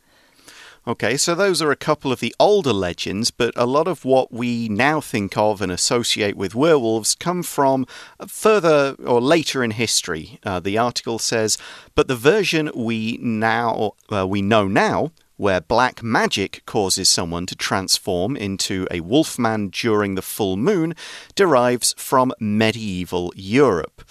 Okay, 0.88 1.18
so 1.18 1.34
those 1.34 1.64
are 1.64 1.72
a 1.72 1.76
couple 1.76 2.12
of 2.12 2.20
the 2.20 2.36
older 2.40 2.72
legends, 2.72 3.32
but 3.32 3.52
a 3.56 3.66
lot 3.66 3.88
of 3.88 4.06
what 4.06 4.32
we 4.32 4.70
now 4.70 5.02
think 5.02 5.36
of 5.36 5.60
and 5.60 5.72
associate 5.72 6.38
with 6.38 6.54
werewolves 6.54 7.16
come 7.16 7.42
from 7.42 7.88
further 8.28 8.96
or 9.04 9.20
later 9.20 9.64
in 9.64 9.72
history. 9.72 10.40
Uh, 10.44 10.60
the 10.60 10.78
article 10.78 11.18
says, 11.18 11.58
but 11.96 12.08
the 12.08 12.16
version 12.16 12.70
we 12.76 13.18
now 13.20 13.94
uh, 14.14 14.28
we 14.28 14.44
know 14.44 14.68
now. 14.68 15.12
Where 15.38 15.60
black 15.60 16.02
magic 16.02 16.62
causes 16.66 17.10
someone 17.10 17.46
to 17.48 17.58
transform 17.58 18.38
into 18.38 18.88
a 18.90 19.02
wolfman 19.02 19.68
during 19.68 20.16
the 20.16 20.22
full 20.22 20.56
moon 20.56 20.96
derives 21.36 21.94
from 21.98 22.32
medieval 22.40 23.34
Europe. 23.36 24.04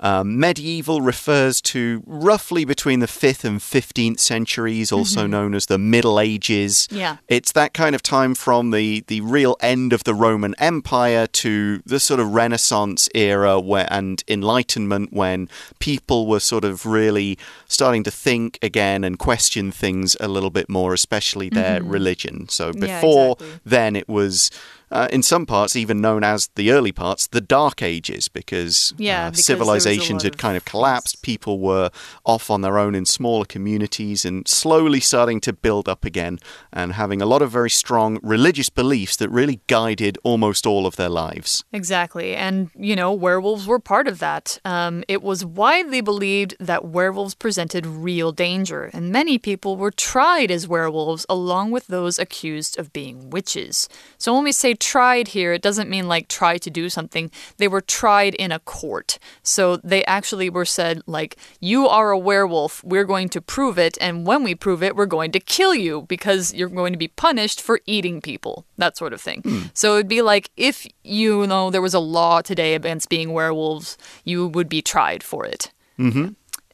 Um, 0.00 0.38
medieval 0.38 1.00
refers 1.00 1.60
to 1.62 2.02
roughly 2.06 2.64
between 2.64 3.00
the 3.00 3.06
5th 3.06 3.44
and 3.44 3.58
15th 3.58 4.20
centuries, 4.20 4.92
also 4.92 5.26
known 5.26 5.54
as 5.54 5.66
the 5.66 5.78
Middle 5.78 6.20
Ages. 6.20 6.86
Yeah. 6.90 7.16
It's 7.26 7.52
that 7.52 7.74
kind 7.74 7.94
of 7.94 8.02
time 8.02 8.34
from 8.34 8.70
the, 8.70 9.04
the 9.08 9.20
real 9.22 9.56
end 9.60 9.92
of 9.92 10.04
the 10.04 10.14
Roman 10.14 10.54
Empire 10.58 11.26
to 11.26 11.82
the 11.84 11.98
sort 11.98 12.20
of 12.20 12.32
Renaissance 12.32 13.08
era 13.14 13.58
where, 13.58 13.88
and 13.90 14.22
Enlightenment 14.28 15.12
when 15.12 15.48
people 15.80 16.26
were 16.26 16.40
sort 16.40 16.64
of 16.64 16.86
really 16.86 17.36
starting 17.66 18.04
to 18.04 18.10
think 18.10 18.58
again 18.62 19.02
and 19.02 19.18
question 19.18 19.72
things 19.72 20.16
a 20.20 20.28
little 20.28 20.50
bit 20.50 20.68
more, 20.68 20.94
especially 20.94 21.48
their 21.48 21.82
religion. 21.82 22.48
So 22.48 22.72
Yeah, 22.74 23.00
before 23.00 23.32
exactly. 23.32 23.60
then, 23.64 23.96
it 23.96 24.08
was 24.08 24.50
uh, 24.90 25.08
in 25.10 25.22
some 25.22 25.46
parts 25.46 25.76
even 25.76 26.00
known 26.00 26.24
as 26.24 26.48
the 26.54 26.70
early 26.70 26.92
parts, 26.92 27.26
the 27.26 27.40
Dark 27.40 27.82
Ages, 27.82 28.28
because, 28.28 28.94
Yeah, 28.98 29.26
uh, 29.26 29.30
because 29.30 29.46
there 29.46 29.56
was 29.56 29.68
a 29.68 29.80
civilizations 29.80 30.22
had 30.22 30.34
of- 30.34 30.38
kind 30.38 30.56
of 30.56 30.64
collapsed. 30.64 31.22
People 31.22 31.58
were 31.58 31.90
off 32.24 32.50
on 32.50 32.60
their 32.62 32.78
own 32.78 32.94
in 32.94 33.04
smaller 33.04 33.44
communities 33.44 34.24
and 34.24 34.46
slowly 34.48 35.00
starting 35.00 35.40
to 35.40 35.52
build 35.52 35.88
up 35.88 36.04
again 36.04 36.38
and 36.72 36.92
having 36.94 37.20
a 37.22 37.26
lot 37.26 37.42
of 37.42 37.50
very 37.50 37.70
strong 37.70 38.18
religious 38.22 38.68
beliefs 38.70 39.16
that 39.16 39.28
really 39.30 39.60
guided 39.66 40.18
almost 40.22 40.66
all 40.66 40.86
of 40.86 40.96
their 40.96 41.08
lives. 41.08 41.64
Exactly. 41.72 42.34
And, 42.34 42.70
you 42.78 42.96
know, 42.96 43.12
werewolves 43.12 43.66
were 43.66 43.78
part 43.78 44.08
of 44.08 44.18
that. 44.20 44.58
Um, 44.64 45.04
it 45.08 45.22
was 45.22 45.44
widely 45.44 46.00
believed 46.00 46.56
that 46.60 46.84
werewolves 46.84 47.34
presented 47.34 47.86
real 47.86 48.32
danger, 48.32 48.90
and 48.92 49.10
many 49.10 49.38
people 49.38 49.76
were 49.76 49.90
tried 49.90 50.50
as 50.50 50.66
werewolves 50.68 51.26
along 51.28 51.70
with 51.70 51.86
those 51.88 52.18
accused 52.18 52.78
of 52.78 52.92
being 52.92 53.30
witches. 53.30 53.88
So 54.18 54.34
when 54.34 54.44
we 54.44 54.52
say 54.52 54.74
tried 54.80 55.28
here, 55.28 55.52
it 55.52 55.62
doesn't 55.62 55.90
mean 55.90 56.08
like 56.08 56.28
try 56.28 56.58
to 56.58 56.70
do 56.70 56.88
something. 56.88 57.30
They 57.56 57.68
were 57.68 57.80
tried 57.80 58.34
in 58.34 58.52
a 58.52 58.58
court. 58.60 59.18
So 59.42 59.76
they 59.78 60.04
actually 60.04 60.50
were 60.50 60.64
said, 60.64 61.02
like, 61.06 61.36
you 61.60 61.86
are 61.88 62.10
a 62.10 62.18
werewolf, 62.18 62.82
we're 62.84 63.04
going 63.04 63.28
to 63.30 63.40
prove 63.40 63.78
it, 63.78 63.98
and 64.00 64.26
when 64.26 64.42
we 64.42 64.54
prove 64.54 64.82
it, 64.82 64.96
we're 64.96 65.06
going 65.06 65.32
to 65.32 65.40
kill 65.40 65.74
you 65.74 66.02
because 66.02 66.54
you're 66.54 66.68
going 66.68 66.92
to 66.92 66.98
be 66.98 67.08
punished 67.08 67.60
for 67.60 67.80
eating 67.86 68.20
people. 68.20 68.64
That 68.76 68.96
sort 68.96 69.12
of 69.12 69.20
thing. 69.20 69.42
So 69.74 69.94
it'd 69.94 70.08
be 70.08 70.22
like 70.22 70.50
if 70.56 70.86
you 71.02 71.46
know 71.46 71.70
there 71.70 71.82
was 71.82 71.94
a 71.94 72.00
law 72.00 72.40
today 72.40 72.74
against 72.74 73.08
being 73.08 73.32
werewolves, 73.32 73.98
you 74.24 74.46
would 74.46 74.68
be 74.68 74.82
tried 74.82 75.22
for 75.22 75.44
it. 75.44 75.72
Mm-hmm. 75.98 76.28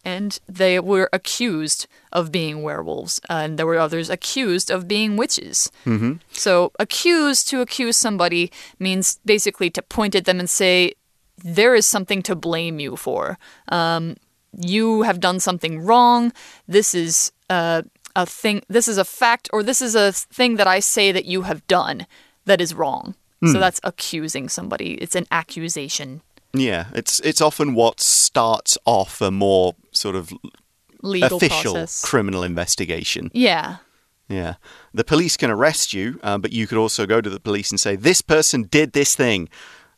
And 0.04 0.38
they 0.46 0.78
were 0.80 1.08
accused 1.12 1.86
of 2.12 2.30
being 2.30 2.62
werewolves, 2.62 3.20
and 3.28 3.58
there 3.58 3.66
were 3.66 3.78
others 3.78 4.10
accused 4.10 4.70
of 4.70 4.86
being 4.86 5.16
witches. 5.16 5.72
Mm-hmm. 5.86 6.14
So, 6.32 6.72
accused 6.78 7.48
to 7.48 7.60
accuse 7.62 7.96
somebody 7.96 8.52
means 8.78 9.18
basically 9.24 9.70
to 9.70 9.82
point 9.82 10.14
at 10.14 10.26
them 10.26 10.38
and 10.38 10.50
say, 10.50 10.94
there 11.42 11.74
is 11.74 11.86
something 11.86 12.22
to 12.22 12.36
blame 12.36 12.78
you 12.78 12.96
for. 12.96 13.38
Um, 13.68 14.16
you 14.52 15.02
have 15.02 15.20
done 15.20 15.40
something 15.40 15.80
wrong. 15.80 16.32
This 16.68 16.94
is 16.94 17.32
uh, 17.50 17.82
a 18.14 18.26
thing. 18.26 18.62
This 18.68 18.86
is 18.86 18.98
a 18.98 19.04
fact, 19.04 19.48
or 19.52 19.62
this 19.62 19.82
is 19.82 19.94
a 19.94 20.12
thing 20.12 20.56
that 20.56 20.68
I 20.68 20.80
say 20.80 21.12
that 21.12 21.24
you 21.24 21.42
have 21.42 21.66
done 21.66 22.06
that 22.44 22.60
is 22.60 22.74
wrong. 22.74 23.14
So 23.52 23.58
that's 23.58 23.80
accusing 23.84 24.48
somebody. 24.48 24.94
It's 24.94 25.14
an 25.14 25.26
accusation. 25.30 26.22
Yeah, 26.54 26.86
it's 26.94 27.20
it's 27.20 27.40
often 27.40 27.74
what 27.74 28.00
starts 28.00 28.78
off 28.84 29.20
a 29.20 29.30
more 29.30 29.74
sort 29.90 30.16
of 30.16 30.32
Legal 31.02 31.36
official 31.36 31.74
process. 31.74 32.02
criminal 32.02 32.42
investigation. 32.42 33.30
Yeah. 33.34 33.76
Yeah. 34.28 34.54
The 34.94 35.04
police 35.04 35.36
can 35.36 35.50
arrest 35.50 35.92
you, 35.92 36.18
uh, 36.22 36.38
but 36.38 36.52
you 36.52 36.66
could 36.66 36.78
also 36.78 37.06
go 37.06 37.20
to 37.20 37.28
the 37.28 37.40
police 37.40 37.70
and 37.70 37.78
say, 37.78 37.94
this 37.96 38.22
person 38.22 38.62
did 38.62 38.92
this 38.92 39.14
thing. 39.14 39.50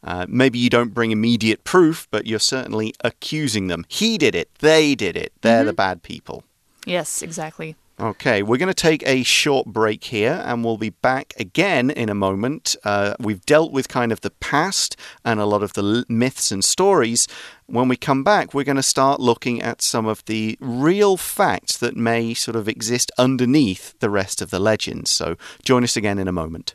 Uh, 0.03 0.27
maybe 0.29 0.59
you 0.59 0.69
don't 0.69 0.95
bring 0.95 1.11
immediate 1.11 1.63
proof, 1.63 2.09
but 2.11 2.27
you're 2.27 2.39
certainly 2.39 2.93
accusing 3.05 3.69
them. 3.69 3.85
He 3.89 4.19
did 4.19 4.35
it. 4.35 4.51
They 4.59 4.95
did 4.95 5.17
it. 5.17 5.33
They're 5.43 5.65
the 5.65 5.73
bad 5.73 6.03
people. 6.03 6.43
Yes, 6.85 7.23
exactly. 7.23 7.77
Okay, 7.99 8.43
we're 8.43 8.59
going 8.59 8.69
to 8.69 8.75
take 8.75 9.03
a 9.07 9.23
short 9.23 9.69
break 9.69 10.05
here 10.05 10.43
and 10.45 10.63
we'll 10.63 10.77
be 10.77 10.91
back 10.91 11.33
again 11.39 11.89
in 11.89 12.11
a 12.11 12.15
moment. 12.15 12.77
Uh, 12.85 13.15
we've 13.19 13.45
dealt 13.47 13.73
with 13.73 13.89
kind 13.89 14.13
of 14.13 14.21
the 14.21 14.33
past 14.33 14.97
and 15.25 15.41
a 15.41 15.47
lot 15.47 15.63
of 15.63 15.73
the 15.73 16.05
myths 16.07 16.53
and 16.53 16.63
stories. 16.63 17.27
When 17.65 17.89
we 17.89 17.97
come 17.97 18.23
back, 18.23 18.53
we're 18.53 18.65
going 18.65 18.77
to 18.77 18.83
start 18.83 19.19
looking 19.21 19.63
at 19.63 19.81
some 19.81 20.05
of 20.05 20.23
the 20.27 20.59
real 20.61 21.17
facts 21.17 21.79
that 21.79 21.97
may 21.97 22.35
sort 22.35 22.55
of 22.55 22.69
exist 22.69 23.11
underneath 23.17 23.99
the 24.01 24.11
rest 24.11 24.43
of 24.43 24.51
the 24.51 24.61
legends. 24.61 25.11
So 25.11 25.37
join 25.65 25.83
us 25.83 25.97
again 25.97 26.19
in 26.19 26.29
a 26.29 26.33
moment. 26.33 26.75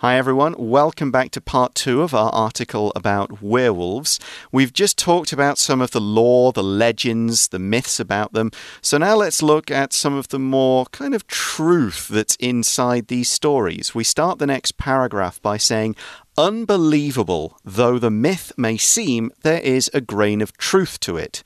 Hi, 0.00 0.16
everyone. 0.16 0.54
Welcome 0.56 1.10
back 1.10 1.32
to 1.32 1.40
part 1.40 1.74
two 1.74 2.02
of 2.02 2.14
our 2.14 2.30
article 2.30 2.92
about 2.94 3.42
werewolves. 3.42 4.20
We've 4.52 4.72
just 4.72 4.96
talked 4.96 5.32
about 5.32 5.58
some 5.58 5.80
of 5.80 5.90
the 5.90 6.00
lore, 6.00 6.52
the 6.52 6.62
legends, 6.62 7.48
the 7.48 7.58
myths 7.58 7.98
about 7.98 8.32
them. 8.32 8.52
So 8.80 8.96
now 8.98 9.16
let's 9.16 9.42
look 9.42 9.72
at 9.72 9.92
some 9.92 10.14
of 10.14 10.28
the 10.28 10.38
more 10.38 10.86
kind 10.92 11.16
of 11.16 11.26
truth 11.26 12.06
that's 12.06 12.36
inside 12.36 13.08
these 13.08 13.28
stories. 13.28 13.92
We 13.92 14.04
start 14.04 14.38
the 14.38 14.46
next 14.46 14.78
paragraph 14.78 15.42
by 15.42 15.56
saying, 15.56 15.96
Unbelievable 16.36 17.58
though 17.64 17.98
the 17.98 18.08
myth 18.08 18.52
may 18.56 18.76
seem, 18.76 19.32
there 19.42 19.60
is 19.60 19.90
a 19.92 20.00
grain 20.00 20.40
of 20.40 20.56
truth 20.56 21.00
to 21.00 21.16
it. 21.16 21.42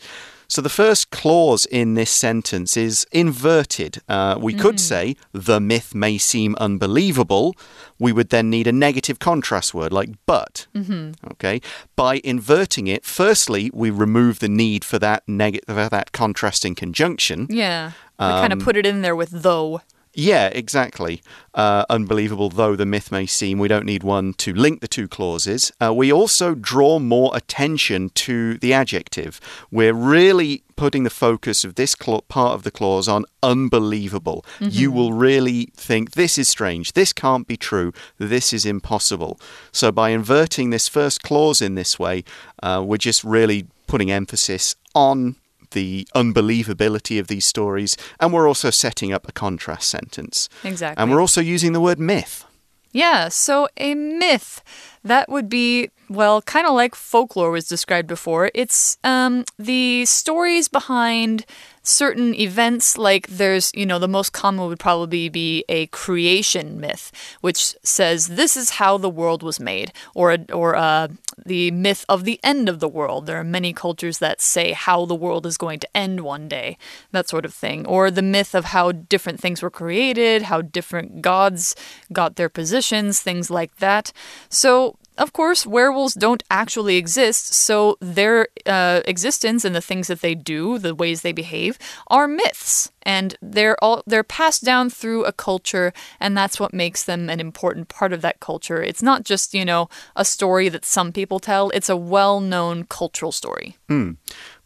So 0.52 0.60
the 0.60 0.68
first 0.68 1.10
clause 1.10 1.64
in 1.64 1.94
this 1.94 2.10
sentence 2.10 2.76
is 2.76 3.06
inverted. 3.10 4.02
Uh, 4.06 4.36
we 4.38 4.52
could 4.52 4.74
hmm. 4.74 4.76
say, 4.92 5.16
the 5.32 5.60
myth 5.60 5.94
may 5.94 6.18
seem 6.18 6.56
unbelievable. 6.56 7.56
We 7.98 8.12
would 8.12 8.28
then 8.28 8.50
need 8.50 8.66
a 8.66 8.72
negative 8.72 9.18
contrast 9.18 9.72
word 9.72 9.94
like 9.94 10.10
but. 10.26 10.66
Mm-hmm. 10.74 11.12
Okay. 11.32 11.62
By 11.96 12.20
inverting 12.22 12.86
it, 12.86 13.06
firstly, 13.06 13.70
we 13.72 13.88
remove 13.88 14.40
the 14.40 14.48
need 14.50 14.84
for 14.84 14.98
that, 14.98 15.26
neg- 15.26 15.64
for 15.64 15.88
that 15.88 16.12
contrasting 16.12 16.74
conjunction. 16.74 17.46
Yeah. 17.48 17.92
We 18.18 18.26
kind 18.26 18.52
of 18.52 18.58
um, 18.58 18.64
put 18.66 18.76
it 18.76 18.84
in 18.84 19.00
there 19.00 19.16
with 19.16 19.30
though. 19.30 19.80
Yeah, 20.14 20.48
exactly. 20.48 21.22
Uh, 21.54 21.84
unbelievable 21.88 22.50
though 22.50 22.76
the 22.76 22.86
myth 22.86 23.10
may 23.10 23.26
seem, 23.26 23.58
we 23.58 23.68
don't 23.68 23.86
need 23.86 24.02
one 24.02 24.34
to 24.34 24.52
link 24.52 24.80
the 24.80 24.88
two 24.88 25.08
clauses. 25.08 25.72
Uh, 25.80 25.92
we 25.94 26.12
also 26.12 26.54
draw 26.54 26.98
more 26.98 27.34
attention 27.34 28.10
to 28.10 28.58
the 28.58 28.74
adjective. 28.74 29.40
We're 29.70 29.94
really 29.94 30.64
putting 30.76 31.04
the 31.04 31.10
focus 31.10 31.64
of 31.64 31.76
this 31.76 31.94
part 31.94 32.54
of 32.54 32.62
the 32.62 32.70
clause 32.70 33.08
on 33.08 33.24
unbelievable. 33.42 34.44
You 34.60 34.90
will 34.90 35.12
really 35.12 35.70
think 35.76 36.12
this 36.12 36.36
is 36.36 36.48
strange, 36.48 36.92
this 36.92 37.12
can't 37.12 37.46
be 37.46 37.56
true, 37.56 37.92
this 38.18 38.52
is 38.52 38.66
impossible. 38.66 39.40
So 39.70 39.92
by 39.92 40.10
inverting 40.10 40.70
this 40.70 40.88
first 40.88 41.22
clause 41.22 41.62
in 41.62 41.74
this 41.74 41.98
way, 41.98 42.24
uh, 42.62 42.82
we're 42.84 42.96
just 42.96 43.24
really 43.24 43.66
putting 43.86 44.10
emphasis 44.10 44.74
on 44.94 45.36
the 45.72 46.06
unbelievability 46.14 47.18
of 47.18 47.28
these 47.28 47.46
stories, 47.46 47.96
and 48.20 48.32
we're 48.32 48.48
also 48.48 48.70
setting 48.70 49.12
up 49.12 49.28
a 49.28 49.32
contrast 49.32 49.88
sentence. 49.88 50.48
Exactly. 50.64 51.02
And 51.02 51.10
we're 51.10 51.20
also 51.20 51.40
using 51.40 51.72
the 51.72 51.80
word 51.80 51.98
myth. 51.98 52.44
Yeah, 52.92 53.28
so 53.28 53.68
a 53.78 53.94
myth 53.94 54.62
that 55.02 55.28
would 55.28 55.48
be 55.48 55.90
well, 56.12 56.42
kind 56.42 56.66
of 56.66 56.74
like 56.74 56.94
folklore 56.94 57.50
was 57.50 57.66
described 57.66 58.06
before. 58.06 58.50
It's 58.54 58.98
um, 59.02 59.44
the 59.58 60.04
stories 60.04 60.68
behind 60.68 61.46
certain 61.82 62.34
events. 62.34 62.96
Like 62.96 63.26
there's, 63.28 63.70
you 63.74 63.86
know, 63.86 63.98
the 63.98 64.08
most 64.08 64.32
common 64.32 64.66
would 64.66 64.78
probably 64.78 65.28
be 65.28 65.64
a 65.68 65.86
creation 65.88 66.80
myth, 66.80 67.12
which 67.40 67.74
says 67.82 68.28
this 68.28 68.56
is 68.56 68.70
how 68.70 68.98
the 68.98 69.10
world 69.10 69.42
was 69.42 69.60
made, 69.60 69.92
or 70.14 70.36
or 70.52 70.76
uh, 70.76 71.08
the 71.44 71.70
myth 71.70 72.04
of 72.08 72.24
the 72.24 72.40
end 72.42 72.68
of 72.68 72.80
the 72.80 72.88
world. 72.88 73.26
There 73.26 73.38
are 73.38 73.44
many 73.44 73.72
cultures 73.72 74.18
that 74.18 74.40
say 74.40 74.72
how 74.72 75.04
the 75.06 75.14
world 75.14 75.46
is 75.46 75.56
going 75.56 75.80
to 75.80 75.96
end 75.96 76.20
one 76.20 76.48
day, 76.48 76.78
that 77.10 77.28
sort 77.28 77.44
of 77.44 77.54
thing, 77.54 77.86
or 77.86 78.10
the 78.10 78.22
myth 78.22 78.54
of 78.54 78.66
how 78.66 78.92
different 78.92 79.40
things 79.40 79.62
were 79.62 79.70
created, 79.70 80.42
how 80.42 80.62
different 80.62 81.22
gods 81.22 81.74
got 82.12 82.36
their 82.36 82.48
positions, 82.48 83.20
things 83.20 83.50
like 83.50 83.76
that. 83.76 84.12
So 84.48 84.96
of 85.18 85.32
course, 85.32 85.66
werewolves 85.66 86.14
don't 86.14 86.42
actually 86.50 86.96
exist, 86.96 87.52
so 87.52 87.98
their 88.00 88.48
uh, 88.66 89.00
existence 89.04 89.64
and 89.64 89.74
the 89.74 89.80
things 89.80 90.06
that 90.08 90.20
they 90.20 90.34
do, 90.34 90.78
the 90.78 90.94
ways 90.94 91.22
they 91.22 91.32
behave, 91.32 91.78
are 92.08 92.26
myths, 92.26 92.90
and 93.02 93.36
they're 93.40 93.76
all 93.82 94.02
they're 94.06 94.22
passed 94.22 94.64
down 94.64 94.90
through 94.90 95.24
a 95.24 95.32
culture, 95.32 95.92
and 96.20 96.36
that's 96.36 96.58
what 96.58 96.74
makes 96.74 97.04
them 97.04 97.28
an 97.28 97.40
important 97.40 97.88
part 97.88 98.12
of 98.12 98.22
that 98.22 98.40
culture. 98.40 98.82
It's 98.82 99.02
not 99.02 99.24
just 99.24 99.54
you 99.54 99.64
know 99.64 99.88
a 100.16 100.24
story 100.24 100.68
that 100.68 100.84
some 100.84 101.12
people 101.12 101.38
tell; 101.38 101.70
it's 101.70 101.88
a 101.88 101.96
well-known 101.96 102.84
cultural 102.84 103.32
story. 103.32 103.76
Hmm. 103.88 104.12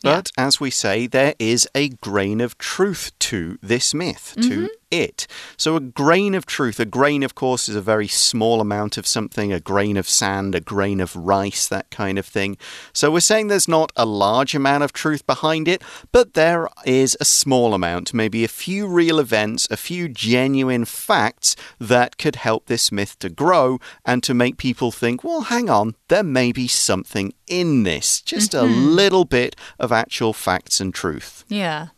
But 0.02 0.30
as 0.36 0.60
we 0.60 0.70
say, 0.70 1.06
there 1.06 1.34
is 1.38 1.68
a 1.74 1.88
grain 1.88 2.40
of 2.40 2.58
truth 2.58 3.10
to 3.20 3.58
this 3.62 3.92
myth, 3.92 4.34
to 4.36 4.48
mm-hmm. 4.48 4.66
it. 4.90 5.26
So, 5.56 5.74
a 5.74 5.80
grain 5.80 6.34
of 6.34 6.46
truth, 6.46 6.78
a 6.78 6.84
grain, 6.84 7.22
of 7.22 7.34
course, 7.34 7.68
is 7.68 7.74
a 7.74 7.80
very 7.80 8.06
small 8.06 8.60
amount 8.60 8.98
of 8.98 9.06
something, 9.06 9.52
a 9.52 9.58
grain 9.58 9.96
of 9.96 10.08
sand, 10.08 10.54
a 10.54 10.60
grain 10.60 11.00
of 11.00 11.16
rice, 11.16 11.66
that 11.68 11.90
kind 11.90 12.18
of 12.18 12.26
thing. 12.26 12.56
So, 12.92 13.10
we're 13.10 13.20
saying 13.20 13.48
there's 13.48 13.68
not 13.68 13.90
a 13.96 14.06
large 14.06 14.54
amount 14.54 14.84
of 14.84 14.92
truth 14.92 15.26
behind 15.26 15.66
it, 15.66 15.82
but 16.12 16.34
there 16.34 16.68
is 16.84 17.16
a 17.18 17.24
small 17.24 17.74
amount, 17.74 18.14
maybe 18.14 18.25
a 18.34 18.48
few 18.48 18.86
real 18.86 19.18
events, 19.18 19.66
a 19.70 19.76
few 19.76 20.08
genuine 20.08 20.84
facts 20.84 21.56
that 21.78 22.18
could 22.18 22.36
help 22.36 22.66
this 22.66 22.90
myth 22.90 23.18
to 23.20 23.28
grow 23.28 23.78
and 24.04 24.22
to 24.22 24.34
make 24.34 24.56
people 24.56 24.90
think, 24.90 25.22
well, 25.22 25.42
hang 25.42 25.70
on, 25.70 25.94
there 26.08 26.22
may 26.22 26.52
be 26.52 26.68
something 26.68 27.32
in 27.46 27.82
this, 27.84 28.20
just 28.20 28.54
a 28.54 28.58
mm-hmm. 28.58 28.94
little 28.94 29.24
bit 29.24 29.56
of 29.78 29.92
actual 29.92 30.32
facts 30.32 30.80
and 30.80 30.94
truth. 30.94 31.44
Yeah. 31.48 31.88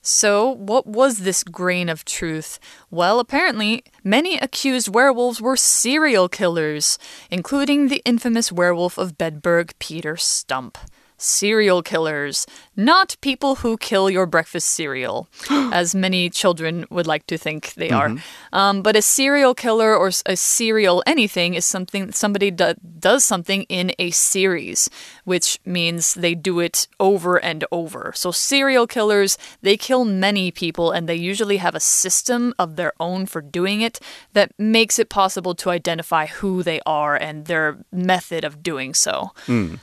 So, 0.00 0.52
what 0.52 0.86
was 0.86 1.18
this 1.18 1.44
grain 1.44 1.88
of 1.88 2.04
truth? 2.04 2.58
Well, 2.90 3.20
apparently, 3.20 3.84
many 4.02 4.38
accused 4.38 4.88
werewolves 4.88 5.40
were 5.40 5.56
serial 5.56 6.28
killers, 6.28 6.98
including 7.30 7.88
the 7.88 8.00
infamous 8.06 8.50
werewolf 8.50 8.96
of 8.96 9.18
Bedburg, 9.18 9.72
Peter 9.78 10.16
Stump 10.16 10.78
serial 11.18 11.82
killers, 11.82 12.46
not 12.76 13.16
people 13.20 13.56
who 13.56 13.76
kill 13.76 14.08
your 14.08 14.24
breakfast 14.24 14.68
cereal, 14.68 15.28
as 15.50 15.94
many 15.94 16.30
children 16.30 16.86
would 16.90 17.06
like 17.06 17.26
to 17.26 17.36
think 17.36 17.74
they 17.74 17.90
are. 17.90 18.08
Mm-hmm. 18.08 18.54
Um, 18.54 18.82
but 18.82 18.96
a 18.96 19.02
serial 19.02 19.54
killer 19.54 19.94
or 19.94 20.10
a 20.26 20.36
serial 20.36 21.02
anything 21.06 21.54
is 21.54 21.64
something 21.64 22.12
somebody 22.12 22.50
do, 22.50 22.74
does 22.98 23.24
something 23.24 23.64
in 23.64 23.92
a 23.98 24.10
series, 24.10 24.88
which 25.24 25.58
means 25.64 26.14
they 26.14 26.34
do 26.34 26.60
it 26.60 26.86
over 27.00 27.36
and 27.36 27.64
over. 27.72 28.12
So 28.14 28.30
serial 28.30 28.86
killers, 28.86 29.36
they 29.60 29.76
kill 29.76 30.04
many 30.04 30.50
people 30.50 30.92
and 30.92 31.08
they 31.08 31.16
usually 31.16 31.56
have 31.58 31.74
a 31.74 31.80
system 31.80 32.54
of 32.58 32.76
their 32.76 32.92
own 33.00 33.26
for 33.26 33.40
doing 33.40 33.80
it 33.80 33.98
that 34.32 34.52
makes 34.58 34.98
it 34.98 35.08
possible 35.08 35.54
to 35.56 35.70
identify 35.70 36.26
who 36.26 36.62
they 36.62 36.80
are 36.86 37.16
and 37.16 37.46
their 37.46 37.78
method 37.90 38.44
of 38.44 38.62
doing 38.62 38.94
so. 38.94 39.32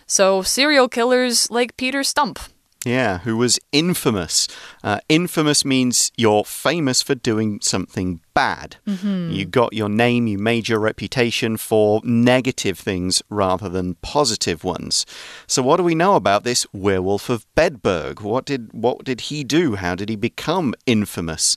So 0.07 0.41
serial 0.41 0.87
killers 0.87 1.24
like 1.49 1.77
Peter 1.77 2.03
Stump. 2.03 2.39
Yeah, 2.85 3.19
who 3.19 3.35
was 3.35 3.59
infamous. 3.71 4.47
Uh, 4.83 4.99
infamous 5.09 5.65
means 5.65 6.11
you're 6.15 6.43
famous 6.43 7.01
for 7.01 7.15
doing 7.15 7.59
something 7.61 8.21
bad. 8.35 8.75
You 8.85 9.45
got 9.45 9.73
your 9.73 9.89
name, 9.89 10.27
you 10.27 10.37
made 10.37 10.69
your 10.69 10.79
reputation 10.79 11.57
for 11.57 12.01
negative 12.03 12.77
things 12.77 13.23
rather 13.29 13.67
than 13.69 13.95
positive 13.95 14.63
ones. 14.63 15.05
So, 15.47 15.63
what 15.63 15.77
do 15.77 15.83
we 15.83 15.95
know 15.95 16.15
about 16.15 16.43
this 16.43 16.67
werewolf 16.71 17.29
of 17.29 17.47
Bedburg? 17.55 18.21
What 18.21 18.45
did 18.45 18.69
what 18.73 19.03
did 19.03 19.21
he 19.21 19.43
do? 19.43 19.75
How 19.75 19.95
did 19.95 20.09
he 20.09 20.15
become 20.15 20.75
infamous? 20.85 21.55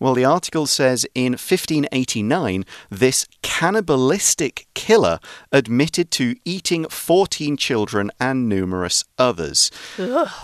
Well, 0.00 0.14
the 0.14 0.24
article 0.24 0.66
says 0.66 1.06
in 1.14 1.32
1589, 1.32 2.64
this 2.88 3.28
cannibalistic 3.42 4.66
killer 4.72 5.20
admitted 5.52 6.10
to 6.12 6.36
eating 6.46 6.88
14 6.88 7.58
children 7.58 8.10
and 8.18 8.48
numerous 8.48 9.04
others. 9.18 9.70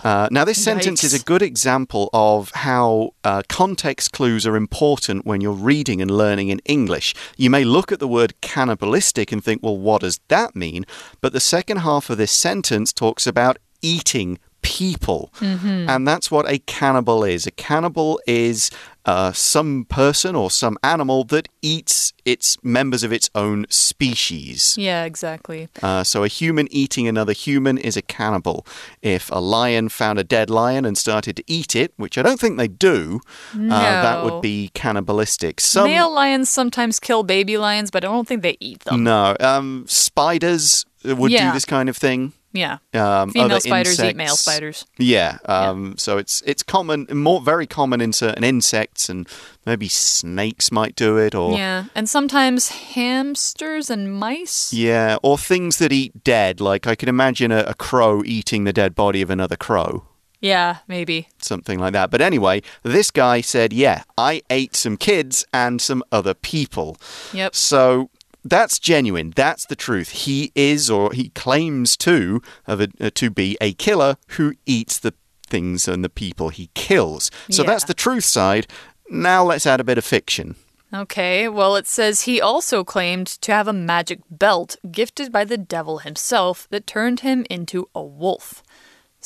Uh, 0.03 0.27
now, 0.29 0.45
this 0.45 0.63
sentence 0.63 1.03
is 1.03 1.15
a 1.15 1.23
good 1.25 1.41
example 1.41 2.11
of 2.13 2.51
how 2.51 3.15
uh, 3.23 3.41
context 3.49 4.11
clues 4.11 4.45
are 4.45 4.55
important 4.55 5.25
when 5.25 5.41
you're 5.41 5.53
reading 5.53 5.76
and 5.85 6.09
learning 6.09 6.49
in 6.49 6.59
English. 6.65 7.13
You 7.37 7.49
may 7.49 7.63
look 7.63 7.91
at 7.91 7.99
the 7.99 8.07
word 8.07 8.39
cannibalistic 8.41 9.31
and 9.31 9.43
think, 9.43 9.61
well, 9.61 9.77
what 9.77 10.01
does 10.01 10.19
that 10.27 10.55
mean? 10.55 10.85
But 11.21 11.33
the 11.33 11.39
second 11.39 11.77
half 11.77 12.09
of 12.09 12.17
this 12.17 12.31
sentence 12.31 12.91
talks 12.93 13.27
about 13.27 13.57
eating 13.81 14.39
people. 14.61 15.31
Mm-hmm. 15.39 15.89
And 15.89 16.07
that's 16.07 16.29
what 16.31 16.49
a 16.49 16.59
cannibal 16.59 17.23
is. 17.23 17.47
A 17.47 17.51
cannibal 17.51 18.19
is 18.27 18.69
uh, 19.07 19.31
some 19.31 19.85
person 19.85 20.35
or 20.35 20.51
some 20.51 20.77
animal 20.83 21.23
that 21.23 21.47
eats 21.61 22.13
its 22.25 22.57
members 22.61 23.03
of 23.03 23.11
its 23.13 23.29
own 23.33 23.65
species. 23.69 24.75
Yeah, 24.77 25.05
exactly. 25.05 25.69
Uh, 25.81 26.03
so 26.03 26.23
a 26.23 26.27
human 26.27 26.67
eating 26.71 27.07
another 27.07 27.31
human 27.33 27.77
is 27.77 27.95
a 27.97 28.01
cannibal. 28.01 28.65
If 29.01 29.31
a 29.31 29.39
lion 29.39 29.87
found 29.89 30.19
a 30.19 30.23
dead 30.25 30.49
lion 30.49 30.83
and 30.85 30.97
started 30.97 31.37
to 31.37 31.43
eat 31.47 31.75
it, 31.75 31.93
which 31.95 32.17
I 32.17 32.21
don't 32.21 32.39
think 32.39 32.57
they 32.57 32.67
do, 32.67 33.21
uh, 33.55 34.01
that 34.01 34.23
would 34.23 34.41
be 34.41 34.71
cannibalistic. 34.73 35.61
Some 35.61 35.85
Male 35.89 36.13
lions 36.13 36.49
sometimes 36.49 36.99
kill 36.99 37.23
baby 37.23 37.57
lions, 37.57 37.89
but 37.91 38.03
I 38.03 38.07
don't 38.07 38.27
think 38.27 38.41
they 38.43 38.57
eat 38.59 38.81
them. 38.81 39.03
no, 39.03 39.35
um, 39.39 39.85
spiders 39.87 40.85
would 41.05 41.31
Yeah. 41.31 41.47
do 41.49 41.53
this 41.53 41.65
kind 41.65 41.87
of 41.89 41.95
thing. 41.95 42.33
Yeah. 42.53 42.77
Um, 42.93 43.31
Female 43.31 43.45
other 43.51 43.59
spiders 43.59 43.99
eat 43.99 44.15
male 44.15 44.35
spiders. 44.35 44.85
Yeah, 44.97 45.37
um, 45.45 45.95
so 45.97 46.17
it's 46.17 46.41
it's 46.45 46.63
common, 46.63 47.05
more 47.11 47.41
very 47.41 47.67
common 47.67 48.01
in 48.01 48.13
certain 48.13 48.43
insects, 48.43 49.09
and 49.09 49.27
maybe 49.65 49.87
snakes 49.87 50.71
might 50.71 50.95
do 50.95 51.17
it, 51.17 51.35
or 51.35 51.55
Yeah. 51.55 51.85
And 51.93 52.09
sometimes 52.09 52.69
hamsters 52.69 53.89
and 53.89 54.13
mice. 54.13 54.73
yeah, 54.73 55.17
or 55.21 55.37
things 55.37 55.77
that 55.77 55.91
eat 55.91 56.23
dead. 56.23 56.59
Like 56.59 56.87
I 56.87 56.95
can 56.95 57.09
imagine 57.09 57.51
a, 57.51 57.59
a 57.67 57.73
crow 57.73 58.23
eating 58.25 58.63
the 58.63 58.73
dead 58.73 58.95
body 58.95 59.21
of 59.21 59.29
another 59.29 59.55
crow. 59.55 60.05
Yeah, 60.39 60.77
maybe. 60.87 61.29
something 61.39 61.79
like 61.79 61.93
that. 61.93 62.11
But 62.11 62.21
anyway, 62.21 62.61
this 62.83 63.09
guy 63.09 63.41
said, 63.41 63.73
Yeah, 63.73 64.03
I 64.17 64.43
ate 64.51 64.75
some 64.75 64.95
kids 64.95 65.45
and 65.51 65.81
some 65.81 66.03
other 66.11 66.35
people. 66.35 66.97
Yep. 67.33 67.55
So 67.55 68.09
that's 68.49 68.79
genuine. 68.79 69.33
That's 69.35 69.65
the 69.65 69.75
truth. 69.75 70.09
He 70.09 70.51
is, 70.55 70.89
or 70.89 71.13
he 71.13 71.29
claims 71.29 71.95
to, 71.97 72.41
of 72.65 72.81
a, 72.81 72.89
uh, 72.99 73.09
to 73.15 73.29
be 73.29 73.57
a 73.61 73.73
killer 73.73 74.17
who 74.29 74.53
eats 74.65 74.97
the 74.99 75.13
things 75.47 75.87
and 75.87 76.03
the 76.03 76.09
people 76.09 76.49
he 76.49 76.69
kills. 76.73 77.31
So 77.49 77.63
Yeah. 77.63 77.67
that's 77.71 77.85
the 77.85 77.93
truth 77.93 78.25
side. 78.25 78.67
Now 79.09 79.43
let's 79.43 79.65
add 79.65 79.79
a 79.79 79.83
bit 79.85 79.97
of 79.97 80.05
fiction. 80.05 80.55
Okay, 80.93 81.49
well, 81.49 81.75
it 81.75 81.85
says 81.87 82.21
he 82.21 82.39
also 82.39 82.83
claimed 82.83 83.27
to 83.27 83.51
have 83.51 83.67
a 83.67 83.73
magic 83.73 84.19
belt 84.31 84.77
gifted 84.89 85.31
by 85.33 85.43
the 85.43 85.57
devil 85.57 85.97
himself 85.99 86.65
that 86.69 86.87
turned 86.87 87.21
him 87.21 87.45
into 87.49 87.89
a 87.93 88.01
wolf. 88.01 88.63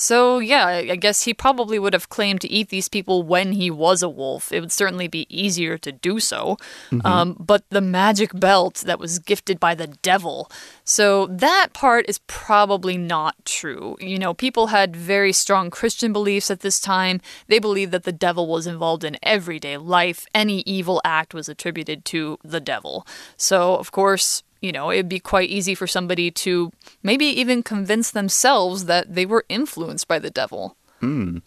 So, 0.02 0.40
yeah, 0.40 0.66
I 0.66 0.96
guess 0.96 1.26
he 1.26 1.34
probably 1.36 1.78
would 1.78 1.94
have 1.94 2.10
claimed 2.10 2.42
to 2.42 2.50
eat 2.50 2.70
these 2.70 2.90
people 2.90 3.22
when 3.22 3.52
he 3.52 3.70
was 3.70 4.02
a 4.02 4.10
wolf. 4.10 4.52
It 4.52 4.60
would 4.60 4.72
certainly 4.72 5.08
be 5.08 5.28
easier 5.30 5.78
to 5.78 5.92
do 5.92 6.20
so. 6.20 6.58
Um, 7.06 7.38
but 7.40 7.64
the 7.70 7.82
magic 7.82 8.32
belt 8.34 8.82
that 8.88 8.98
was 8.98 9.20
gifted 9.20 9.60
by 9.60 9.76
the 9.76 9.86
devil. 10.02 10.50
So, 10.84 11.28
that 11.28 11.68
part 11.74 12.10
is 12.10 12.18
probably 12.26 12.98
not 12.98 13.36
true. 13.46 13.96
You 14.00 14.18
know, 14.18 14.34
people 14.34 14.68
had 14.68 14.96
very 14.96 15.32
strong 15.34 15.70
Christian 15.70 16.12
beliefs 16.12 16.50
at 16.50 16.62
this 16.62 16.80
time. 16.80 17.22
They 17.46 17.60
believed 17.60 17.92
that 17.92 18.04
the 18.04 18.12
devil 18.12 18.48
was 18.48 18.66
involved 18.66 19.04
in 19.04 19.18
everyday 19.22 19.78
life. 19.78 20.26
Any 20.34 20.62
evil 20.62 21.00
act 21.06 21.36
was 21.36 21.48
attributed 21.48 22.06
to 22.06 22.40
the 22.44 22.60
devil. 22.60 23.06
So, 23.38 23.76
of 23.76 23.92
course, 23.92 24.42
you 24.62 24.71
know, 24.71 24.91
it'd 24.91 25.10
be 25.10 25.19
quite 25.19 25.50
easy 25.50 25.76
for 25.76 25.88
somebody 25.88 26.32
to 26.32 26.71
maybe 27.04 27.26
even 27.26 27.63
convince 27.63 28.12
themselves 28.12 28.86
that 28.86 29.15
they 29.15 29.26
were 29.26 29.45
influenced 29.50 30.08
by 30.08 30.19
the 30.19 30.30
devil. 30.30 30.78
And 31.02 31.42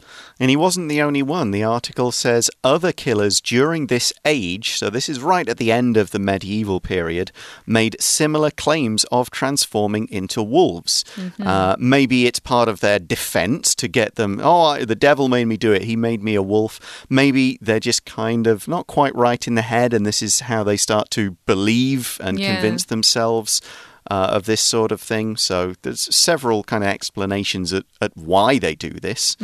he 0.51 0.57
wasn't 0.57 0.89
the 0.89 1.01
only 1.03 1.23
one. 1.23 1.51
The 1.53 1.63
article 1.65 2.11
says 2.13 2.51
other 2.63 2.93
killers 2.93 3.41
during 3.41 3.87
this 3.87 4.13
age, 4.25 4.77
so 4.79 4.91
this 4.91 5.09
is 5.09 5.21
right 5.21 5.49
at 5.49 5.59
the 5.59 5.71
end 5.73 5.97
of 5.97 6.11
the 6.11 6.19
medieval 6.19 6.81
period, 6.81 7.31
made 7.67 7.97
similar 8.01 8.51
claims 8.51 9.05
of 9.13 9.31
transforming 9.31 10.09
into 10.11 10.43
wolves. 10.43 11.05
Uh, 11.41 11.77
maybe 11.79 12.27
it's 12.27 12.41
part 12.41 12.69
of 12.69 12.81
their 12.81 12.99
defense 12.99 13.75
to 13.77 13.89
get 13.89 14.17
them, 14.17 14.41
oh, 14.43 14.85
the 14.85 14.95
devil 14.97 15.29
made 15.29 15.45
me 15.47 15.57
do 15.57 15.73
it. 15.73 15.83
He 15.83 15.97
made 15.97 16.23
me 16.23 16.35
a 16.35 16.43
wolf. 16.43 17.05
Maybe 17.09 17.59
they're 17.61 17.81
just 17.81 18.05
kind 18.05 18.47
of 18.47 18.67
not 18.69 18.87
quite 18.87 19.15
right 19.15 19.47
in 19.47 19.55
the 19.55 19.63
head, 19.63 19.95
and 19.95 20.05
this 20.05 20.21
is 20.23 20.41
how 20.41 20.65
they 20.65 20.77
start 20.77 21.11
to 21.11 21.33
believe 21.47 22.19
and 22.23 22.39
Yeah. 22.41 22.55
convince 22.55 22.85
themselves 22.87 23.61
uh, 24.11 24.29
of 24.33 24.45
this 24.45 24.61
sort 24.61 24.93
of 24.93 25.01
thing. 25.01 25.37
So 25.37 25.75
there's 25.83 26.15
several 26.15 26.63
kind 26.65 26.85
of 26.85 26.91
explanations 26.91 27.73
at, 27.73 27.85
at 28.01 28.17
why 28.17 28.59
they 28.59 28.75
do 28.75 28.91
this. 28.91 29.37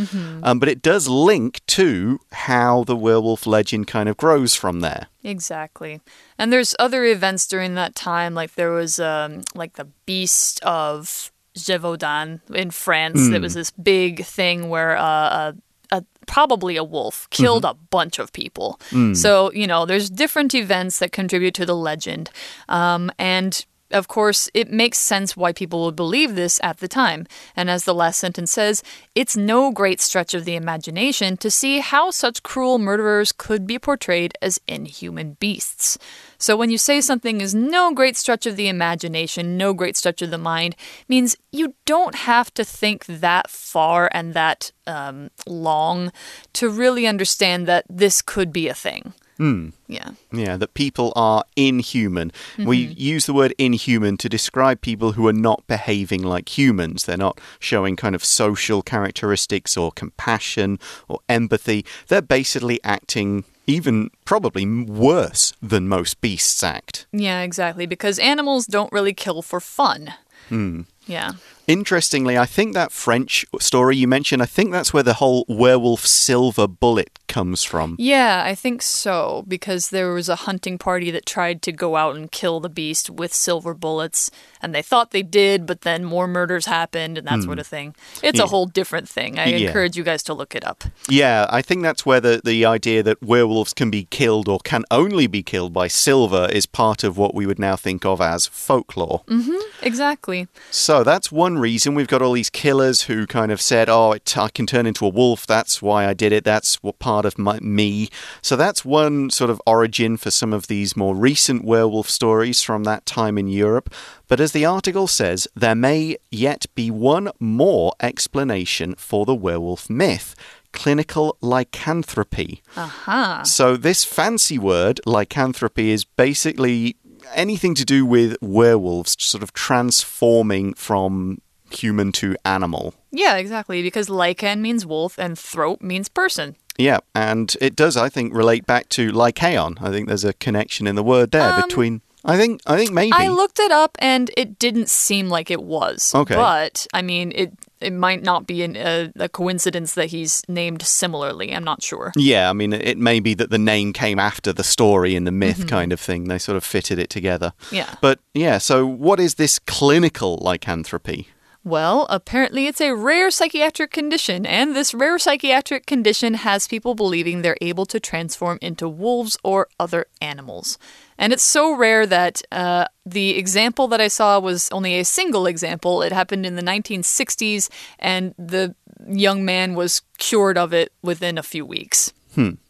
Um, 0.43 0.59
but 0.59 0.69
it 0.69 0.83
does 0.83 1.09
link 1.09 1.61
to 1.69 2.21
how 2.33 2.85
the 2.85 2.97
werewolf 2.97 3.47
legend 3.47 3.87
kind 3.87 4.09
of 4.09 4.17
grows 4.17 4.55
from 4.55 4.81
there. 4.81 5.07
Exactly. 5.25 6.01
And 6.39 6.53
there's 6.53 6.75
other 6.79 7.05
events 7.05 7.47
during 7.47 7.75
that 7.75 7.95
time, 7.95 8.35
like 8.35 8.55
there 8.55 8.71
was 8.71 8.99
um, 8.99 9.43
like 9.55 9.75
the 9.75 9.89
Beast 10.07 10.63
of 10.63 11.31
Gévaudan 11.57 12.41
in 12.55 12.71
France. 12.71 13.29
There 13.29 13.41
was 13.41 13.55
this 13.55 13.71
big 13.71 14.25
thing 14.25 14.69
where 14.69 14.97
uh, 14.97 15.53
a, 15.91 15.97
a 15.97 16.05
probably 16.27 16.77
a 16.77 16.85
wolf 16.85 17.29
killed 17.31 17.65
a 17.65 17.75
bunch 17.75 18.19
of 18.19 18.33
people. 18.33 18.79
So 19.15 19.53
you 19.53 19.67
know, 19.67 19.85
there's 19.87 20.09
different 20.11 20.55
events 20.55 20.99
that 21.01 21.13
contribute 21.13 21.55
to 21.55 21.67
the 21.67 21.77
legend, 21.77 22.31
um, 22.69 23.11
and. 23.19 23.65
Of 23.91 24.09
course, 24.09 24.49
it 24.55 24.71
makes 24.71 24.99
sense 24.99 25.37
why 25.37 25.53
people 25.53 25.85
would 25.85 25.97
believe 25.97 26.35
this 26.35 26.61
at 26.63 26.79
the 26.79 26.89
time. 26.89 27.27
And 27.57 27.69
as 27.69 27.85
the 27.85 27.95
last 27.95 28.21
sentence 28.21 28.53
says, 28.53 28.83
it's 29.15 29.37
no 29.37 29.73
great 29.73 30.01
stretch 30.01 30.33
of 30.33 30.45
the 30.45 30.55
imagination 30.55 31.37
to 31.39 31.51
see 31.51 31.81
how 31.81 32.11
such 32.11 32.43
cruel 32.43 32.79
murderers 32.79 33.33
could 33.33 33.67
be 33.67 33.79
portrayed 33.79 34.37
as 34.41 34.61
inhuman 34.69 35.37
beasts. 35.41 35.99
So 36.39 36.57
when 36.57 36.71
you 36.71 36.79
say 36.79 37.01
something 37.01 37.41
is 37.41 37.55
no 37.55 37.93
great 37.93 38.17
stretch 38.17 38.47
of 38.47 38.57
the 38.57 38.69
imagination, 38.69 39.57
no 39.57 39.75
great 39.75 39.97
stretch 39.97 40.23
of 40.23 40.31
the 40.31 40.39
mind, 40.39 40.77
means 41.09 41.37
you 41.53 41.75
don't 41.85 42.15
have 42.15 42.55
to 42.55 42.65
think 42.65 43.05
that 43.07 43.51
far 43.51 44.09
and 44.13 44.35
that 44.35 44.73
um, 44.87 45.31
long 45.47 46.13
to 46.55 46.71
really 46.71 47.07
understand 47.07 47.67
that 47.67 47.85
this 47.89 48.23
could 48.23 48.53
be 48.53 48.69
a 48.69 48.75
thing. 48.75 49.13
Mm. 49.41 49.73
Yeah. 49.89 50.11
Yeah, 50.31 50.59
that 50.59 50.75
people 50.75 51.15
are 51.17 51.45
inhuman. 51.57 52.31
We 52.59 52.87
mm-hmm. 52.87 52.93
use 52.97 53.25
the 53.25 53.33
word 53.33 53.55
inhuman 53.57 54.19
to 54.19 54.29
describe 54.29 54.83
people 54.83 55.13
who 55.13 55.27
are 55.27 55.33
not 55.33 55.67
behaving 55.67 56.23
like 56.23 56.59
humans. 56.59 57.05
They're 57.05 57.17
not 57.17 57.41
showing 57.59 57.97
kind 57.97 58.15
of 58.15 58.23
social 58.23 58.83
characteristics 58.83 59.79
or 59.79 59.93
compassion 59.93 60.79
or 61.09 61.21
empathy. 61.29 61.87
They're 62.09 62.21
basically 62.21 62.81
acting 62.85 63.45
even 63.67 64.11
probably 64.27 64.67
worse 64.67 65.55
than 65.63 65.89
most 65.89 66.21
beasts 66.21 66.63
act. 66.63 67.07
Yeah, 67.11 67.41
exactly. 67.41 67.87
Because 67.87 68.19
animals 68.19 68.67
don't 68.67 68.93
really 68.93 69.15
kill 69.15 69.41
for 69.41 69.61
fun. 69.61 70.13
Hmm. 70.51 70.83
Yeah. 71.07 71.33
Interestingly, 71.67 72.37
I 72.37 72.47
think 72.47 72.75
that 72.75 72.93
French 72.93 73.47
story 73.61 73.97
you 73.97 74.09
mentioned, 74.09 74.43
I 74.43 74.47
think 74.47 74.73
that's 74.73 74.93
where 74.93 75.05
the 75.05 75.15
whole 75.15 75.45
werewolf 75.49 76.05
silver 76.05 76.67
bullet 76.67 77.20
comes 77.31 77.63
from. 77.63 77.95
Yeah, 77.99 78.43
I 78.45 78.55
think 78.55 78.83
so, 78.83 79.45
because 79.49 79.89
there 79.91 80.13
was 80.13 80.29
a 80.29 80.35
hunting 80.35 80.77
party 80.79 81.11
that 81.13 81.25
tried 81.25 81.63
to 81.63 81.73
go 81.73 81.97
out 81.97 82.17
and 82.17 82.31
kill 82.31 82.59
the 82.59 82.69
beast 82.69 83.09
with 83.09 83.33
silver 83.33 83.73
bullets, 83.73 84.31
and 84.61 84.75
they 84.75 84.83
thought 84.83 85.13
they 85.13 85.23
did, 85.23 85.65
but 85.65 85.83
then 85.83 86.05
more 86.05 86.27
murders 86.27 86.67
happened 86.67 87.17
and 87.17 87.27
that 87.29 87.43
sort 87.43 87.57
hmm. 87.57 87.61
of 87.61 87.67
thing. 87.67 87.95
It's 88.23 88.39
Yeah. 88.39 88.45
a 88.45 88.49
whole 88.49 88.67
different 88.67 89.09
thing. 89.09 89.39
I 89.39 89.47
Yeah. 89.47 89.69
encourage 89.69 89.97
you 89.97 90.03
guys 90.03 90.23
to 90.25 90.35
look 90.35 90.55
it 90.55 90.67
up. 90.67 90.85
Yeah, 91.09 91.47
I 91.49 91.63
think 91.63 91.83
that's 91.83 92.05
where 92.05 92.21
the, 92.21 92.41
the 92.45 92.67
idea 92.67 93.03
that 93.05 93.23
werewolves 93.23 93.73
can 93.73 93.91
be 93.91 94.09
killed 94.11 94.49
or 94.49 94.59
can 94.59 94.85
only 94.91 95.29
be 95.29 95.43
killed 95.43 95.73
by 95.73 95.87
silver 95.87 96.49
is 96.53 96.67
part 96.67 97.05
of 97.05 97.17
what 97.17 97.35
we 97.35 97.47
would 97.47 97.61
now 97.61 97.77
think 97.77 98.05
of 98.05 98.21
as 98.21 98.49
folklore. 98.49 99.23
Mm-hmm, 99.29 99.61
exactly. 99.83 100.49
So 100.71 101.05
that's 101.05 101.31
one 101.31 101.59
reason 101.59 101.95
we've 101.95 102.09
got 102.09 102.23
all 102.23 102.33
these 102.33 102.51
killers 102.51 103.03
who 103.03 103.27
kind 103.27 103.53
of 103.53 103.61
said, 103.61 103.89
"Oh, 103.89 104.13
it, 104.13 104.37
I 104.37 104.49
can 104.49 104.67
turn 104.67 104.87
into 104.87 105.07
a 105.07 105.09
wolf. 105.09 105.47
That's 105.47 105.81
why 105.81 106.07
I 106.07 106.15
did 106.15 106.33
it. 106.33 106.43
That's 106.45 106.83
what 106.83 106.99
part 106.99 107.20
of 107.27 107.39
my, 107.39 107.59
me." 107.61 108.09
So 108.43 108.57
that's 108.57 108.85
one 108.85 109.31
sort 109.31 109.51
of 109.51 109.61
origin 109.67 110.17
for 110.17 110.31
some 110.31 110.53
of 110.53 110.67
these 110.67 110.97
more 110.97 111.15
recent 111.15 111.65
werewolf 111.65 112.09
stories 112.09 112.63
from 112.63 112.85
that 112.85 113.07
time 113.07 113.39
in 113.39 113.49
Europe. 113.49 113.93
But 114.29 114.41
as 114.41 114.53
the 114.53 114.65
article 114.65 115.07
says, 115.07 115.49
there 115.55 115.75
may 115.75 116.17
yet 116.31 116.67
be 116.75 116.91
one 116.91 117.31
more 117.39 117.93
explanation 118.01 118.95
for 118.97 119.25
the 119.27 119.35
werewolf 119.35 119.91
myth. 119.91 120.35
Clinical 120.73 121.37
lycanthropy. 121.41 122.63
Aha. 122.77 123.43
So, 123.43 123.77
this 123.77 124.05
fancy 124.05 124.57
word, 124.57 125.01
lycanthropy, 125.05 125.91
is 125.91 126.05
basically 126.05 126.97
anything 127.35 127.75
to 127.75 127.85
do 127.85 128.07
with 128.07 128.37
werewolves 128.41 129.17
sort 129.19 129.43
of 129.43 129.53
transforming 129.53 130.75
from 130.75 131.41
human 131.71 132.13
to 132.13 132.37
animal. 132.45 132.95
Yeah, 133.11 133.37
exactly, 133.37 133.83
because 133.83 134.09
lycan 134.09 134.61
means 134.61 134.87
wolf 134.87 135.19
and 135.19 135.39
throat 135.39 135.81
means 135.83 136.09
person. 136.09 136.57
Yeah, 136.81 136.99
and 137.15 137.55
it 137.61 137.77
does, 137.77 137.97
I 137.97 138.09
think, 138.09 138.35
relate 138.35 138.67
back 138.67 138.89
to 138.91 139.11
lycaon. 139.13 139.77
I 139.81 139.91
think 139.91 140.09
there's 140.09 140.25
a 140.25 140.33
connection 140.35 140.87
in 140.87 140.95
the 140.97 141.03
word 141.05 141.31
there 141.31 141.63
between. 141.63 142.01
I 142.23 142.37
think. 142.37 142.61
I 142.67 142.77
think 142.77 142.93
maybe. 142.93 143.13
Um, 143.13 143.23
I 143.23 143.29
looked 143.29 143.59
it 143.59 143.71
up 143.71 143.97
and 143.99 144.31
it 144.37 144.59
didn't 144.59 144.91
seem 144.91 145.29
like 145.31 145.51
it 145.51 145.63
was. 145.63 146.15
Okay. 146.15 146.35
But, 146.35 146.87
I 146.93 147.01
mean, 147.01 147.33
it 147.35 147.53
it 147.81 147.95
might 147.95 148.23
not 148.23 148.47
be 148.47 148.63
an, 148.63 148.77
a, 148.77 149.11
a 149.19 149.29
coincidence 149.31 149.95
that 149.95 150.07
he's 150.11 150.43
named 150.47 150.83
similarly. 150.83 151.55
I'm 151.55 151.65
not 151.65 151.83
sure. 151.83 152.13
yeah, 152.17 152.51
I 152.51 152.53
mean, 152.53 152.75
it 152.75 152.99
may 152.99 153.21
be 153.21 153.33
that 153.35 153.49
the 153.49 153.59
name 153.59 153.95
came 153.95 154.19
after 154.19 154.53
the 154.53 154.63
story 154.65 155.17
and 155.17 155.27
the 155.27 155.31
myth 155.33 155.61
Mm-hmm. 155.61 155.69
kind 155.69 155.93
of 155.95 155.99
thing. 156.01 156.29
They 156.29 156.37
sort 156.39 156.57
of 156.57 156.65
fitted 156.65 156.99
it 156.99 157.09
together. 157.09 157.55
Yeah. 157.73 157.95
But 158.03 158.19
yeah, 158.35 158.59
so 158.59 158.85
what 158.87 159.19
is 159.19 159.37
this 159.37 159.59
clinical 159.59 160.37
lycanthropy? 160.43 161.29
Well, 161.63 162.07
apparently 162.09 162.67
it's 162.69 162.81
a 162.81 162.95
rare 162.95 163.31
psychiatric 163.31 163.91
condition, 163.91 164.47
and 164.47 164.75
this 164.75 164.95
rare 164.95 165.19
psychiatric 165.19 165.85
condition 165.85 166.33
has 166.35 166.67
people 166.67 166.95
believing 166.95 167.43
they're 167.43 167.57
able 167.61 167.85
to 167.87 168.01
transform 168.01 168.59
into 168.63 168.89
wolves 168.89 169.37
or 169.45 169.69
other 169.79 170.07
animals. 170.23 170.79
And 171.19 171.35
it's 171.35 171.43
so 171.43 171.77
rare 171.77 172.07
that 172.07 172.41
uh, 172.51 172.87
the 173.05 173.37
example 173.37 173.89
that 173.89 174.01
I 174.01 174.09
saw 174.09 174.41
was 174.41 174.71
only 174.73 174.99
a 174.99 175.05
single 175.05 175.47
example. 175.47 176.01
It 176.01 176.13
happened 176.13 176.47
in 176.47 176.57
the 176.57 176.63
1960s, 176.63 177.69
and 177.99 178.35
the 178.39 178.75
young 179.07 179.45
man 179.45 179.75
was 179.75 180.01
cured 180.17 180.57
of 180.57 180.73
it 180.73 180.93
within 181.03 181.37
a 181.37 181.43
few 181.43 181.67
weeks. 181.67 182.11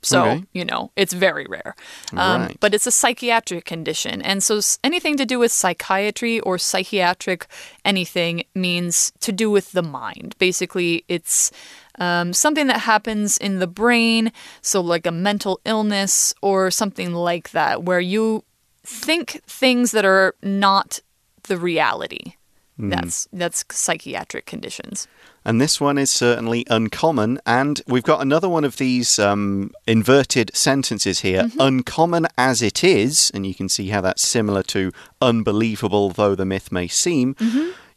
So, 0.03 0.25
okay. 0.25 0.45
you 0.53 0.65
know, 0.65 0.91
it's 0.97 1.13
very 1.13 1.47
rare. 1.49 1.75
Um, 2.13 2.43
Right. 2.43 2.57
But 2.61 2.75
it's 2.75 2.87
a 2.87 2.91
psychiatric 2.91 3.65
condition. 3.65 4.23
And 4.23 4.43
so 4.43 4.61
anything 4.83 5.17
to 5.19 5.27
do 5.27 5.39
with 5.39 5.53
psychiatry 5.53 6.41
or 6.41 6.59
psychiatric 6.59 7.47
anything 7.85 8.45
means 8.55 9.13
to 9.21 9.33
do 9.33 9.51
with 9.51 9.73
the 9.73 9.83
mind. 9.83 10.35
Basically, 10.39 11.05
it's 11.09 11.51
um, 11.99 12.33
something 12.33 12.67
that 12.69 12.81
happens 12.81 13.37
in 13.37 13.59
the 13.59 13.67
brain, 13.67 14.33
so 14.63 14.81
like 14.81 15.07
a 15.07 15.13
mental 15.13 15.61
illness 15.65 16.35
or 16.41 16.71
something 16.71 17.13
like 17.13 17.51
that, 17.51 17.83
where 17.83 18.01
you 18.01 18.45
think 18.83 19.43
things 19.47 19.93
that 19.93 20.05
are 20.05 20.35
not 20.43 21.01
the 21.45 21.59
reality. 21.59 22.35
That's 22.79 23.29
that's 23.33 23.65
psychiatric 23.71 24.47
conditions. 24.47 25.07
And 25.45 25.61
this 25.61 25.81
one 25.81 25.97
is 25.99 26.11
certainly 26.11 26.67
uncommon. 26.69 27.41
And 27.47 27.81
we've 27.87 28.03
got 28.03 28.21
another 28.21 28.49
one 28.49 28.65
of 28.65 28.77
these 28.77 29.19
um, 29.19 29.73
inverted 29.87 30.51
sentences 30.55 31.21
here. 31.21 31.51
Uncommon 31.59 32.27
as 32.37 32.61
it 32.63 32.85
is, 32.85 33.31
and 33.33 33.47
you 33.47 33.55
can 33.55 33.69
see 33.69 33.89
how 33.89 34.01
that's 34.03 34.23
similar 34.27 34.63
to 34.65 34.93
unbelievable, 35.23 36.11
though 36.11 36.35
the 36.35 36.45
myth 36.45 36.71
may 36.71 36.89
seem. 36.89 37.35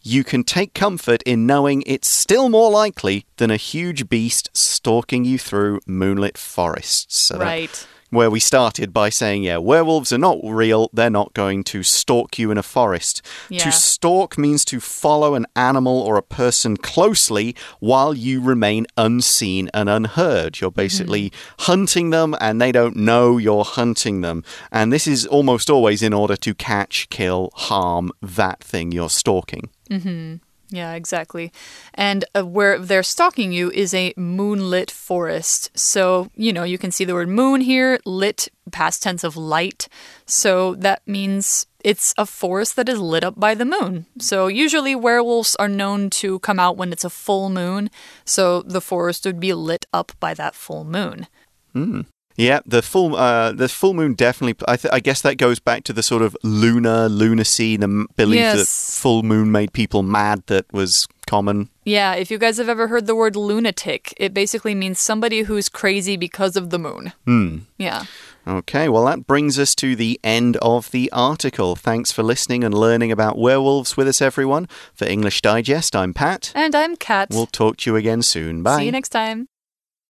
You 0.05 0.23
can 0.23 0.43
take 0.43 0.73
comfort 0.73 1.21
in 1.23 1.45
knowing 1.45 1.83
it's 1.85 2.09
still 2.09 2.49
more 2.49 2.69
likely 2.71 3.25
than 3.37 3.51
a 3.51 3.55
huge 3.57 4.09
beast 4.09 4.49
stalking 4.53 5.23
you 5.25 5.37
through 5.37 5.79
moonlit 5.87 6.37
forests. 6.37 7.17
So 7.17 7.37
that- 7.37 7.43
Right. 7.45 7.87
Where 8.13 8.29
we 8.29 8.39
started 8.39 8.93
by 8.93 9.09
saying, 9.09 9.43
yeah, 9.43 9.57
werewolves 9.57 10.13
are 10.13 10.17
not 10.17 10.39
real. 10.43 10.89
They're 10.93 11.09
not 11.09 11.33
going 11.33 11.63
to 11.65 11.83
stalk 11.83 12.37
you 12.39 12.51
in 12.51 12.57
a 12.57 12.63
forest. 12.63 13.21
Yeah. 13.49 13.63
To 13.63 13.71
stalk 13.71 14.37
means 14.37 14.63
to 14.65 14.79
follow 14.79 15.35
an 15.35 15.45
animal 15.55 15.99
or 15.99 16.17
a 16.17 16.23
person 16.23 16.77
closely 16.77 17.55
while 17.79 18.13
you 18.13 18.41
remain 18.41 18.85
unseen 18.97 19.69
and 19.73 19.89
unheard. 19.89 20.61
You're 20.61 20.71
basically 20.71 21.29
mm-hmm. 21.29 21.63
hunting 21.63 22.09
them 22.11 22.35
and 22.39 22.61
they 22.61 22.71
don't 22.71 22.95
know 22.95 23.37
you're 23.37 23.65
hunting 23.65 24.21
them. 24.21 24.43
And 24.71 24.91
this 24.91 25.07
is 25.07 25.25
almost 25.25 25.69
always 25.69 26.01
in 26.01 26.13
order 26.13 26.35
to 26.37 26.53
catch, 26.53 27.09
kill, 27.09 27.51
harm 27.53 28.11
that 28.21 28.63
thing 28.63 28.91
you're 28.91 29.09
stalking. 29.09 29.69
Mm-hmm. 29.89 30.35
Yeah, 30.73 30.93
exactly. 30.93 31.51
And 31.93 32.25
uh, 32.33 32.43
where 32.43 32.79
they're 32.79 33.03
stalking 33.03 33.51
you 33.51 33.69
is 33.69 33.93
a 33.93 34.11
moonlit 34.17 34.89
forest. 34.89 35.69
So, 35.77 36.31
you 36.33 36.51
know, 36.51 36.63
you 36.63 36.79
can 36.79 36.89
see 36.89 37.05
the 37.05 37.13
word 37.13 37.29
moon 37.29 37.61
here, 37.61 37.99
lit, 38.05 38.47
past 38.71 39.03
tense 39.03 39.23
of 39.23 39.37
light. 39.37 39.87
So 40.25 40.73
that 40.73 41.03
means 41.05 41.67
it's 41.83 42.15
a 42.17 42.25
forest 42.25 42.75
that 42.77 42.89
is 42.89 42.99
lit 42.99 43.23
up 43.23 43.39
by 43.39 43.53
the 43.53 43.65
moon. 43.65 44.07
So 44.17 44.47
usually 44.47 44.95
werewolves 44.95 45.55
are 45.57 45.69
known 45.69 46.09
to 46.21 46.39
come 46.39 46.59
out 46.59 46.75
when 46.75 46.91
it's 46.91 47.05
a 47.05 47.09
full 47.11 47.49
moon. 47.49 47.91
So 48.25 48.63
the 48.63 48.81
forest 48.81 49.25
would 49.25 49.39
be 49.39 49.53
lit 49.53 49.85
up 49.93 50.13
by 50.19 50.33
that 50.33 50.55
full 50.55 50.85
moon. 50.85 51.27
Yeah, 52.35 52.61
the 52.65 52.81
full 52.81 53.15
uh, 53.15 53.51
the 53.51 53.69
full 53.69 53.93
moon 53.93 54.13
definitely. 54.15 54.63
I, 54.67 54.75
th- 54.77 54.93
I 54.93 54.99
guess 54.99 55.21
that 55.21 55.37
goes 55.37 55.59
back 55.59 55.83
to 55.85 55.93
the 55.93 56.03
sort 56.03 56.21
of 56.21 56.35
lunar 56.43 57.07
lunacy, 57.07 57.77
the 57.77 58.07
belief 58.15 58.39
that 58.41 58.67
full 58.67 59.23
moon 59.23 59.51
made 59.51 59.73
people 59.73 60.01
mad. 60.03 60.43
That 60.47 60.65
was 60.73 61.07
common. 61.27 61.69
Yeah, 61.85 62.13
if 62.15 62.31
you 62.31 62.37
guys 62.37 62.57
have 62.57 62.69
ever 62.69 62.87
heard 62.87 63.05
the 63.05 63.15
word 63.15 63.35
lunatic, 63.35 64.13
it 64.17 64.33
basically 64.33 64.73
means 64.73 64.99
somebody 64.99 65.41
who's 65.43 65.69
crazy 65.69 66.17
because 66.17 66.55
of 66.55 66.69
the 66.69 66.79
moon. 66.79 67.13
Hmm. 67.25 67.57
Yeah. 67.77 68.05
Okay, 68.45 68.89
well 68.89 69.05
that 69.05 69.25
brings 69.25 69.57
us 69.57 69.73
to 69.75 69.95
the 69.95 70.19
end 70.23 70.57
of 70.57 70.91
the 70.91 71.09
article. 71.13 71.75
Thanks 71.77 72.11
for 72.11 72.23
listening 72.23 72.63
and 72.63 72.73
learning 72.73 73.11
about 73.11 73.37
werewolves 73.37 73.95
with 73.95 74.07
us, 74.07 74.21
everyone. 74.21 74.67
For 74.93 75.05
English 75.05 75.41
Digest, 75.41 75.95
I'm 75.95 76.13
Pat. 76.13 76.51
And 76.55 76.75
I'm 76.75 76.95
Kat. 76.97 77.29
We'll 77.31 77.45
talk 77.45 77.77
to 77.77 77.91
you 77.91 77.95
again 77.95 78.21
soon. 78.21 78.61
Bye. 78.63 78.79
See 78.79 78.85
you 78.85 78.91
next 78.91 79.09
time. 79.09 79.47